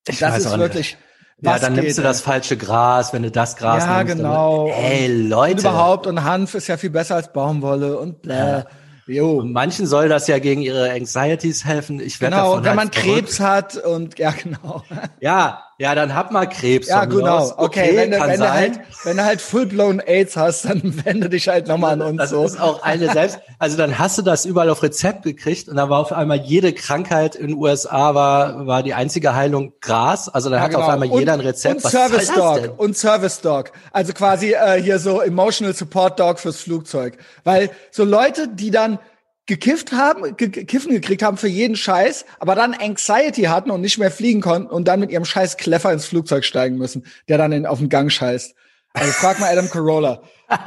Ich 0.07 0.19
das 0.19 0.37
ist 0.45 0.57
wirklich. 0.57 0.97
Ja, 1.41 1.57
dann 1.57 1.73
nimmst 1.73 1.97
du 1.97 2.01
das 2.01 2.21
falsche 2.21 2.57
Gras, 2.57 3.13
wenn 3.13 3.23
du 3.23 3.31
das 3.31 3.55
Gras 3.55 3.85
ja, 3.85 4.03
nimmst. 4.03 4.09
Ja, 4.09 4.15
genau. 4.15 4.67
Dann, 4.67 4.75
ey, 4.75 5.07
Leute. 5.07 5.53
Und 5.53 5.59
überhaupt, 5.61 6.07
und 6.07 6.23
Hanf 6.23 6.53
ist 6.55 6.67
ja 6.67 6.77
viel 6.77 6.89
besser 6.89 7.15
als 7.15 7.31
Baumwolle 7.31 7.97
und 7.97 8.21
bläh. 8.21 8.63
Jo. 9.07 9.37
Und 9.39 9.53
manchen 9.53 9.87
soll 9.87 10.07
das 10.07 10.27
ja 10.27 10.37
gegen 10.37 10.61
ihre 10.61 10.91
Anxieties 10.91 11.65
helfen. 11.65 11.99
Ich 11.99 12.21
werde 12.21 12.35
genau, 12.35 12.49
davon 12.49 12.63
wenn 12.63 12.77
halt 12.77 12.77
man 12.77 12.91
Krebs 12.91 13.39
hat 13.39 13.75
und 13.77 14.19
ja 14.19 14.31
genau. 14.31 14.83
Ja, 15.19 15.63
ja, 15.79 15.95
dann 15.95 16.13
hat 16.13 16.33
man 16.33 16.49
Krebs. 16.49 16.89
Ja, 16.89 17.05
genau. 17.05 17.53
Okay, 17.55 17.55
okay, 17.57 17.91
wenn, 17.95 18.11
du, 18.11 18.19
wenn 18.19 18.39
du 18.41 18.51
halt, 18.51 18.79
wenn 19.05 19.15
du 19.15 19.23
halt 19.23 19.39
full-blown 19.39 20.01
AIDS 20.01 20.35
hast, 20.35 20.65
dann 20.65 20.81
wende 21.05 21.29
dich 21.29 21.47
halt 21.47 21.67
nochmal 21.67 21.93
an 21.93 22.01
uns. 22.01 22.17
Das 22.17 22.29
so. 22.31 22.43
ist 22.43 22.59
auch 22.59 22.83
eine 22.83 23.09
selbst. 23.13 23.39
Also 23.59 23.77
dann 23.77 23.97
hast 23.97 24.17
du 24.17 24.21
das 24.21 24.43
überall 24.43 24.69
auf 24.69 24.83
Rezept 24.83 25.23
gekriegt 25.23 25.69
und 25.69 25.77
dann 25.77 25.89
war 25.89 25.99
auf 25.99 26.11
einmal 26.11 26.41
jede 26.41 26.73
Krankheit 26.73 27.35
in 27.35 27.47
den 27.47 27.55
USA 27.55 28.13
war 28.13 28.67
war 28.67 28.83
die 28.83 28.93
einzige 28.93 29.35
Heilung 29.35 29.71
Gras. 29.79 30.27
Also 30.27 30.49
dann 30.49 30.59
ja, 30.59 30.63
hat 30.65 30.71
genau. 30.71 30.83
auf 30.83 30.89
einmal 30.89 31.07
jeder 31.17 31.31
ein 31.31 31.39
Rezept. 31.39 31.77
Und 31.77 31.83
Was 31.85 31.91
Service 31.93 32.33
Dog 32.33 32.73
und 32.77 32.97
Service 32.97 33.39
Dog. 33.39 33.71
Also 33.93 34.11
quasi 34.11 34.51
äh, 34.51 34.81
hier 34.81 34.99
so 34.99 35.21
Emotional 35.21 35.73
Support 35.73 36.19
Dog 36.19 36.39
fürs 36.39 36.59
Flugzeug, 36.59 37.17
weil 37.45 37.69
so 37.89 38.03
Leute, 38.03 38.49
die 38.49 38.69
dann 38.69 38.99
gekifft 39.49 39.91
haben, 39.91 40.37
gekiffen 40.37 40.91
gekriegt 40.91 41.23
haben 41.23 41.35
für 41.35 41.47
jeden 41.47 41.75
Scheiß, 41.75 42.25
aber 42.39 42.55
dann 42.55 42.73
Anxiety 42.73 43.43
hatten 43.43 43.71
und 43.71 43.81
nicht 43.81 43.97
mehr 43.97 44.11
fliegen 44.11 44.41
konnten 44.41 44.69
und 44.69 44.87
dann 44.87 44.99
mit 44.99 45.11
ihrem 45.11 45.25
Scheiß 45.25 45.57
Kleffer 45.57 45.91
ins 45.91 46.05
Flugzeug 46.05 46.45
steigen 46.45 46.77
müssen, 46.77 47.05
der 47.27 47.37
dann 47.39 47.51
in, 47.51 47.65
auf 47.65 47.79
den 47.79 47.89
Gang 47.89 48.11
scheißt. 48.11 48.55
Also 48.93 49.11
frag 49.11 49.39
mal 49.39 49.51
Adam 49.51 49.69
Carolla. 49.69 50.21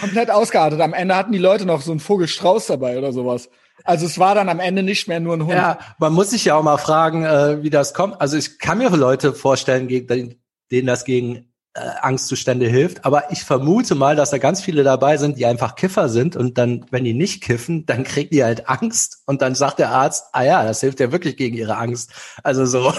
Komplett 0.00 0.30
ausgeartet. 0.30 0.80
Am 0.80 0.92
Ende 0.92 1.16
hatten 1.16 1.32
die 1.32 1.38
Leute 1.38 1.64
noch 1.64 1.82
so 1.82 1.92
einen 1.92 2.00
Vogelstrauß 2.00 2.66
dabei 2.66 2.98
oder 2.98 3.12
sowas. 3.12 3.48
Also 3.84 4.06
es 4.06 4.18
war 4.18 4.34
dann 4.34 4.48
am 4.48 4.60
Ende 4.60 4.82
nicht 4.82 5.06
mehr 5.06 5.20
nur 5.20 5.34
ein 5.34 5.46
Hund. 5.46 5.54
Ja, 5.54 5.78
man 5.98 6.12
muss 6.12 6.30
sich 6.30 6.44
ja 6.44 6.56
auch 6.56 6.62
mal 6.62 6.78
fragen, 6.78 7.24
äh, 7.24 7.62
wie 7.62 7.70
das 7.70 7.94
kommt. 7.94 8.20
Also 8.20 8.36
ich 8.36 8.58
kann 8.58 8.78
mir 8.78 8.90
Leute 8.90 9.32
vorstellen, 9.32 9.86
gegen, 9.88 10.36
denen 10.70 10.86
das 10.86 11.04
gegen 11.04 11.51
Angstzustände 11.74 12.66
hilft. 12.66 13.04
Aber 13.04 13.30
ich 13.32 13.44
vermute 13.44 13.94
mal, 13.94 14.14
dass 14.14 14.30
da 14.30 14.38
ganz 14.38 14.60
viele 14.60 14.82
dabei 14.82 15.16
sind, 15.16 15.38
die 15.38 15.46
einfach 15.46 15.74
Kiffer 15.74 16.08
sind 16.08 16.36
und 16.36 16.58
dann, 16.58 16.84
wenn 16.90 17.04
die 17.04 17.14
nicht 17.14 17.42
kiffen, 17.42 17.86
dann 17.86 18.04
kriegen 18.04 18.30
die 18.30 18.44
halt 18.44 18.68
Angst 18.68 19.22
und 19.26 19.40
dann 19.40 19.54
sagt 19.54 19.78
der 19.78 19.90
Arzt, 19.90 20.26
ah 20.32 20.42
ja, 20.42 20.64
das 20.64 20.80
hilft 20.80 21.00
ja 21.00 21.12
wirklich 21.12 21.36
gegen 21.36 21.56
ihre 21.56 21.76
Angst. 21.76 22.12
Also 22.42 22.66
so. 22.66 22.92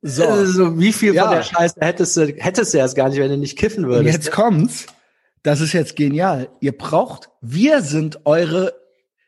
So. 0.00 0.22
Also, 0.22 0.78
wie 0.78 0.92
viel 0.92 1.12
ja. 1.12 1.24
von 1.24 1.34
der 1.34 1.42
Scheiße 1.42 1.74
hättest 1.80 2.16
du, 2.16 2.26
hättest 2.36 2.72
du 2.72 2.78
erst 2.78 2.94
gar 2.94 3.08
nicht, 3.08 3.18
wenn 3.18 3.30
du 3.30 3.36
nicht 3.36 3.58
kiffen 3.58 3.88
würdest. 3.88 4.14
Jetzt 4.14 4.30
kommt's. 4.30 4.86
Das 5.42 5.60
ist 5.60 5.72
jetzt 5.72 5.96
genial. 5.96 6.48
Ihr 6.60 6.76
braucht, 6.76 7.30
wir 7.40 7.82
sind 7.82 8.24
eure, 8.24 8.74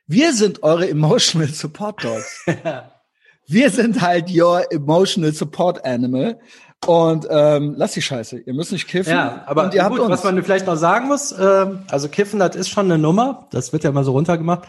wir 0.06 0.32
sind 0.32 0.62
eure 0.62 0.88
emotional 0.88 1.48
support 1.48 2.04
dogs. 2.04 2.46
wir 3.48 3.70
sind 3.70 4.00
halt 4.00 4.30
your 4.30 4.64
emotional 4.72 5.32
support 5.32 5.84
animal. 5.84 6.38
Und 6.86 7.26
ähm, 7.30 7.74
lasst 7.76 7.96
die 7.96 8.02
Scheiße. 8.02 8.38
Ihr 8.38 8.54
müsst 8.54 8.72
nicht 8.72 8.88
kiffen. 8.88 9.12
Ja, 9.12 9.44
aber 9.46 9.64
und 9.64 9.74
ihr 9.74 9.82
gut, 9.82 9.90
habt 9.90 10.00
uns. 10.00 10.10
was 10.10 10.24
man 10.24 10.42
vielleicht 10.42 10.66
noch 10.66 10.76
sagen 10.76 11.08
muss, 11.08 11.32
ähm, 11.32 11.80
also 11.90 12.08
kiffen, 12.08 12.38
das 12.38 12.56
ist 12.56 12.70
schon 12.70 12.86
eine 12.86 12.98
Nummer. 12.98 13.48
Das 13.50 13.72
wird 13.72 13.84
ja 13.84 13.92
mal 13.92 14.04
so 14.04 14.12
runtergemacht. 14.12 14.66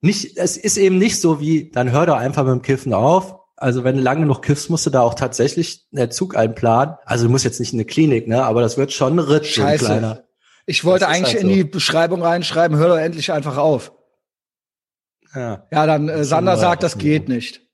Nicht, 0.00 0.38
es 0.38 0.56
ist 0.56 0.78
eben 0.78 0.96
nicht 0.96 1.20
so 1.20 1.40
wie, 1.40 1.70
dann 1.70 1.90
hör 1.90 2.06
doch 2.06 2.16
einfach 2.16 2.44
mit 2.44 2.52
dem 2.52 2.62
Kiffen 2.62 2.94
auf. 2.94 3.36
Also 3.56 3.82
wenn 3.84 3.96
du 3.96 4.02
lange 4.02 4.20
genug 4.20 4.42
kiffst, 4.42 4.70
musst 4.70 4.86
du 4.86 4.90
da 4.90 5.02
auch 5.02 5.14
tatsächlich 5.14 5.86
einen 5.94 6.10
Zug 6.10 6.36
einplanen. 6.36 6.94
Also 7.04 7.26
du 7.26 7.30
musst 7.30 7.44
jetzt 7.44 7.58
nicht 7.58 7.72
in 7.72 7.78
eine 7.78 7.86
Klinik, 7.86 8.28
ne? 8.28 8.44
Aber 8.44 8.60
das 8.60 8.78
wird 8.78 8.92
schon 8.92 9.18
Ritt, 9.18 9.46
Scheiße. 9.46 9.84
Kleiner. 9.84 10.24
Ich 10.64 10.84
wollte 10.84 11.08
eigentlich 11.08 11.34
halt 11.34 11.42
so. 11.42 11.48
in 11.48 11.54
die 11.54 11.64
Beschreibung 11.64 12.22
reinschreiben, 12.22 12.76
hör 12.78 12.88
doch 12.88 12.98
endlich 12.98 13.32
einfach 13.32 13.56
auf. 13.56 13.92
Ja, 15.34 15.66
ja 15.72 15.86
dann 15.86 16.08
äh, 16.08 16.24
Sander 16.24 16.56
sagt, 16.56 16.82
das 16.82 16.98
geht 16.98 17.28
nicht. 17.28 17.67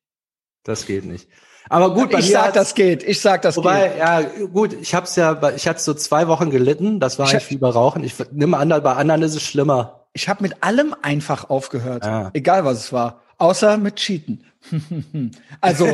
Das 0.64 0.87
geht 0.87 1.05
nicht. 1.05 1.29
Aber 1.68 1.94
gut, 1.94 2.11
bei 2.11 2.18
ich 2.18 2.31
sag, 2.31 2.53
das 2.53 2.74
geht. 2.74 3.03
Ich 3.03 3.20
sag, 3.20 3.42
das 3.42 3.57
wobei, 3.57 3.88
geht. 3.88 3.98
Ja, 3.98 4.20
gut. 4.53 4.74
Ich 4.74 4.94
hab's 4.94 5.16
ja, 5.16 5.40
ich 5.55 5.66
hatte 5.66 5.81
so 5.81 5.94
zwei 5.94 6.29
Wochen 6.29 6.50
gelitten. 6.50 7.00
Das 7.00 7.18
war 7.18 7.27
ich 7.27 7.35
eigentlich 7.35 7.61
wie 7.61 7.64
Rauchen. 7.64 8.05
Ich 8.05 8.14
nehme 8.33 8.59
an, 8.59 8.68
bei 8.68 8.92
anderen 8.94 9.22
ist 9.22 9.35
es 9.35 9.42
schlimmer. 9.42 10.07
Ich 10.12 10.29
habe 10.29 10.42
mit 10.42 10.62
allem 10.62 10.94
einfach 11.03 11.50
aufgehört, 11.50 12.05
ja. 12.05 12.31
egal 12.35 12.64
was 12.64 12.79
es 12.79 12.92
war, 12.92 13.22
außer 13.38 13.79
mit 13.79 13.96
Cheaten. 13.96 14.44
also 15.61 15.88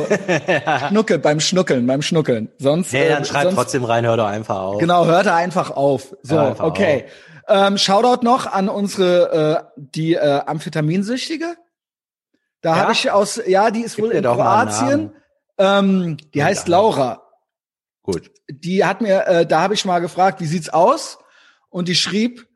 Schnuckel 0.89 1.17
beim 1.17 1.39
Schnuckeln, 1.39 1.87
beim 1.87 2.01
Schnuckeln. 2.01 2.49
Sonst. 2.59 2.93
Nee, 2.93 3.09
dann 3.09 3.23
äh, 3.23 3.25
schreib 3.25 3.43
sonst, 3.43 3.55
trotzdem 3.55 3.83
rein, 3.83 4.05
hör 4.05 4.17
doch 4.17 4.27
einfach 4.27 4.57
auf. 4.57 4.77
Genau, 4.77 5.05
hört 5.05 5.25
er 5.25 5.35
einfach 5.35 5.71
auf. 5.71 6.15
So, 6.21 6.37
einfach 6.37 6.65
okay. 6.65 7.05
Auf. 7.47 7.67
Ähm, 7.67 7.77
Shoutout 7.77 8.23
noch 8.23 8.45
an 8.45 8.69
unsere 8.69 9.65
äh, 9.75 9.81
die 9.95 10.13
äh, 10.13 10.41
Amphitaminsüchtige. 10.45 11.55
Da 12.61 12.75
ja? 12.75 12.81
habe 12.81 12.91
ich 12.91 13.09
aus, 13.11 13.41
ja, 13.45 13.71
die 13.71 13.81
ist 13.81 13.95
Gib 13.95 14.05
wohl 14.05 14.11
in 14.11 14.23
Kroatien. 14.23 15.11
Ähm, 15.57 16.17
die 16.33 16.39
ja, 16.39 16.45
heißt 16.45 16.67
Laura. 16.67 17.23
Gut. 18.03 18.31
Die 18.49 18.83
hat 18.85 19.01
mir, 19.01 19.25
äh, 19.27 19.45
da 19.45 19.61
habe 19.61 19.73
ich 19.73 19.85
mal 19.85 19.99
gefragt, 19.99 20.41
wie 20.41 20.45
sieht's 20.45 20.69
aus? 20.69 21.19
Und 21.69 21.87
die 21.87 21.95
schrieb, 21.95 22.47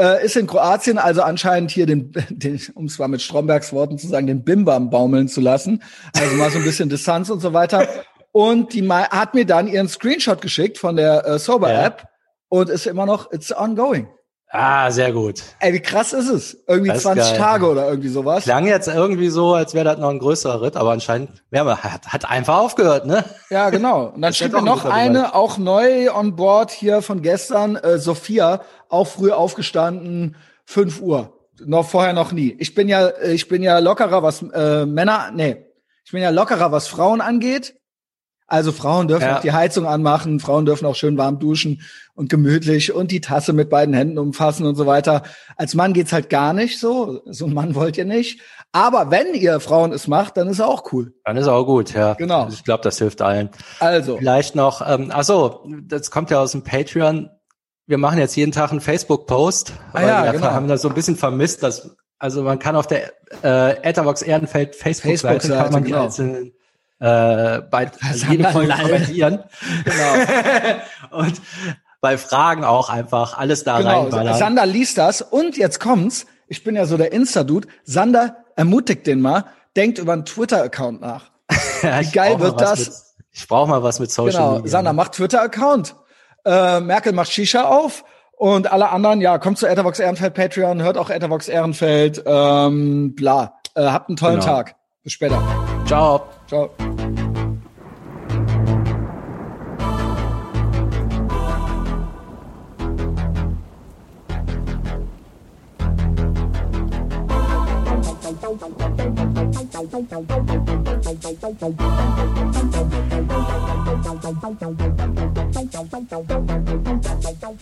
äh, 0.00 0.24
ist 0.24 0.36
in 0.36 0.46
Kroatien 0.46 0.98
also 0.98 1.22
anscheinend 1.22 1.70
hier 1.70 1.86
den, 1.86 2.12
den 2.30 2.60
um 2.74 2.86
es 2.86 2.98
mal 2.98 3.08
mit 3.08 3.22
Strombergs 3.22 3.72
Worten 3.72 3.98
zu 3.98 4.08
sagen, 4.08 4.26
den 4.26 4.44
Bimbam 4.44 4.90
baumeln 4.90 5.28
zu 5.28 5.40
lassen. 5.40 5.82
Also 6.14 6.36
mal 6.36 6.50
so 6.50 6.58
ein 6.58 6.64
bisschen 6.64 6.88
Distanz 6.88 7.30
und 7.30 7.40
so 7.40 7.52
weiter. 7.52 7.88
Und 8.32 8.72
die 8.72 8.88
hat 8.88 9.34
mir 9.34 9.44
dann 9.44 9.68
ihren 9.68 9.88
Screenshot 9.88 10.40
geschickt 10.40 10.78
von 10.78 10.96
der 10.96 11.26
äh, 11.26 11.38
Sober-App 11.38 12.00
ja. 12.00 12.08
und 12.48 12.70
ist 12.70 12.86
immer 12.86 13.04
noch, 13.04 13.30
it's 13.32 13.54
ongoing. 13.54 14.08
Ah, 14.54 14.90
sehr 14.90 15.12
gut. 15.12 15.42
Ey, 15.60 15.72
wie 15.72 15.80
krass 15.80 16.12
ist 16.12 16.28
es? 16.28 16.62
Irgendwie 16.68 16.92
20 16.92 17.24
geil. 17.24 17.38
Tage 17.38 17.66
oder 17.66 17.88
irgendwie 17.88 18.10
sowas. 18.10 18.44
Klang 18.44 18.66
jetzt 18.66 18.86
irgendwie 18.86 19.30
so, 19.30 19.54
als 19.54 19.72
wäre 19.72 19.86
das 19.86 19.96
noch 19.96 20.10
ein 20.10 20.18
größerer 20.18 20.60
Ritt, 20.60 20.76
aber 20.76 20.90
anscheinend, 20.90 21.42
man 21.50 21.82
hat, 21.82 22.08
hat 22.08 22.30
einfach 22.30 22.58
aufgehört, 22.58 23.06
ne? 23.06 23.24
Ja, 23.48 23.70
genau. 23.70 24.08
Und 24.08 24.20
dann 24.20 24.34
steht 24.34 24.52
mir 24.52 24.60
noch 24.60 24.84
eine, 24.84 25.34
auch 25.34 25.56
neu 25.56 26.12
on 26.12 26.36
board 26.36 26.70
hier 26.70 27.00
von 27.00 27.22
gestern, 27.22 27.76
äh, 27.76 27.98
Sophia, 27.98 28.60
auch 28.90 29.06
früh 29.06 29.30
aufgestanden, 29.30 30.36
5 30.66 31.00
Uhr. 31.00 31.32
Noch 31.64 31.88
vorher 31.88 32.12
noch 32.12 32.32
nie. 32.32 32.54
Ich 32.58 32.74
bin 32.74 32.88
ja, 32.88 33.10
ich 33.22 33.48
bin 33.48 33.62
ja 33.62 33.78
lockerer, 33.78 34.22
was 34.22 34.42
äh, 34.42 34.84
Männer, 34.84 35.30
nee, 35.32 35.64
ich 36.04 36.12
bin 36.12 36.20
ja 36.20 36.28
lockerer, 36.28 36.70
was 36.72 36.88
Frauen 36.88 37.22
angeht. 37.22 37.74
Also 38.52 38.70
Frauen 38.70 39.08
dürfen 39.08 39.24
ja. 39.24 39.38
auch 39.38 39.40
die 39.40 39.52
Heizung 39.52 39.86
anmachen, 39.86 40.38
Frauen 40.38 40.66
dürfen 40.66 40.84
auch 40.84 40.94
schön 40.94 41.16
warm 41.16 41.38
duschen 41.38 41.80
und 42.14 42.28
gemütlich 42.28 42.92
und 42.92 43.10
die 43.10 43.22
Tasse 43.22 43.54
mit 43.54 43.70
beiden 43.70 43.94
Händen 43.94 44.18
umfassen 44.18 44.66
und 44.66 44.74
so 44.74 44.84
weiter. 44.84 45.22
Als 45.56 45.74
Mann 45.74 45.94
geht's 45.94 46.12
halt 46.12 46.28
gar 46.28 46.52
nicht 46.52 46.78
so. 46.78 47.22
So 47.24 47.46
ein 47.46 47.54
Mann 47.54 47.74
wollt 47.74 47.96
ihr 47.96 48.04
nicht. 48.04 48.42
Aber 48.70 49.10
wenn 49.10 49.32
ihr 49.32 49.58
Frauen 49.58 49.90
es 49.94 50.06
macht, 50.06 50.36
dann 50.36 50.48
ist 50.48 50.58
es 50.58 50.60
auch 50.60 50.92
cool. 50.92 51.14
Dann 51.24 51.38
ist 51.38 51.48
auch 51.48 51.64
gut, 51.64 51.94
ja. 51.94 52.12
Genau. 52.12 52.46
Ich 52.48 52.62
glaube, 52.62 52.82
das 52.84 52.98
hilft 52.98 53.22
allen. 53.22 53.48
Also. 53.80 54.18
Vielleicht 54.18 54.54
noch, 54.54 54.86
ähm, 54.86 55.10
ach 55.14 55.24
so, 55.24 55.66
das 55.84 56.10
kommt 56.10 56.28
ja 56.30 56.38
aus 56.38 56.52
dem 56.52 56.62
Patreon. 56.62 57.30
Wir 57.86 57.96
machen 57.96 58.18
jetzt 58.18 58.36
jeden 58.36 58.52
Tag 58.52 58.70
einen 58.70 58.82
Facebook-Post. 58.82 59.72
Ah, 59.94 60.02
ja, 60.02 60.24
wir 60.24 60.32
genau. 60.32 60.48
haben 60.48 60.68
das 60.68 60.82
so 60.82 60.90
ein 60.90 60.94
bisschen 60.94 61.16
vermisst, 61.16 61.62
dass 61.62 61.96
also 62.18 62.42
man 62.42 62.58
kann 62.58 62.76
auf 62.76 62.86
der 62.86 63.14
äh, 63.42 63.82
Etherbox 63.82 64.20
Ehrenfeld 64.20 64.76
Facebook-Seite 64.76 65.40
Facebook 65.40 65.56
kann 65.56 65.72
man 65.72 65.84
die 65.84 65.90
genau. 65.92 66.04
einzelnen 66.04 66.52
äh, 67.02 67.62
bei 67.68 67.90
jede 68.30 68.48
Folge 68.50 68.72
kommentieren. 68.72 69.40
genau. 69.84 70.76
und 71.24 71.42
bei 72.00 72.16
Fragen 72.16 72.64
auch 72.64 72.88
einfach 72.88 73.36
alles 73.36 73.64
da 73.64 73.78
genau. 73.78 74.02
reinballern. 74.02 74.38
Sander 74.38 74.66
liest 74.66 74.98
das 74.98 75.20
und 75.20 75.56
jetzt 75.56 75.80
kommt's. 75.80 76.26
Ich 76.46 76.62
bin 76.62 76.76
ja 76.76 76.86
so 76.86 76.96
der 76.96 77.12
Insta-Dude. 77.12 77.66
Sander 77.84 78.36
ermutigt 78.54 79.06
den 79.06 79.20
mal, 79.20 79.46
denkt 79.76 79.98
über 79.98 80.12
einen 80.12 80.24
Twitter-Account 80.24 81.00
nach. 81.00 81.30
Wie 81.82 82.10
geil 82.12 82.38
wird 82.38 82.60
das? 82.60 82.78
Mit, 82.78 82.92
ich 83.32 83.48
brauche 83.48 83.68
mal 83.68 83.82
was 83.82 83.98
mit 83.98 84.12
Social 84.12 84.32
genau. 84.32 84.56
Media. 84.56 84.70
Sander 84.70 84.92
macht 84.92 85.12
Twitter-Account. 85.12 85.96
Äh, 86.44 86.80
Merkel 86.80 87.12
macht 87.12 87.32
Shisha 87.32 87.64
auf. 87.64 88.04
Und 88.32 88.70
alle 88.72 88.90
anderen, 88.90 89.20
ja, 89.20 89.38
kommt 89.38 89.58
zu 89.58 89.66
Ethervox 89.66 89.98
Ehrenfeld 89.98 90.34
Patreon, 90.34 90.82
hört 90.82 90.98
auch 90.98 91.10
Ethervox 91.10 91.48
Ehrenfeld, 91.48 92.22
ähm, 92.26 93.14
bla. 93.14 93.60
Äh, 93.74 93.84
habt 93.84 94.08
einen 94.08 94.16
tollen 94.16 94.40
genau. 94.40 94.46
Tag. 94.46 94.74
Bis 95.04 95.12
später. 95.12 95.40
Ciao. 95.86 96.22
Ciao. 96.52 96.92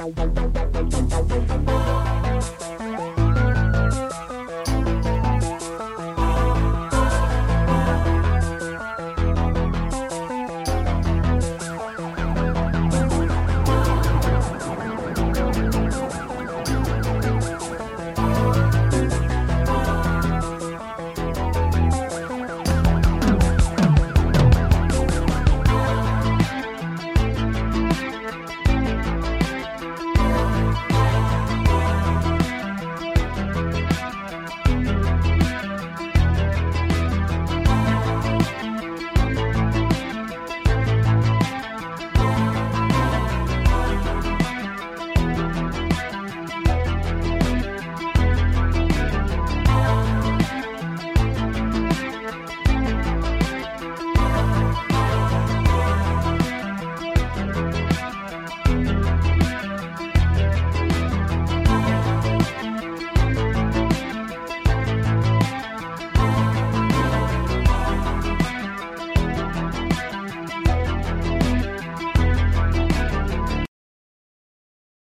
Thank 0.00 0.18
you. 0.18 0.39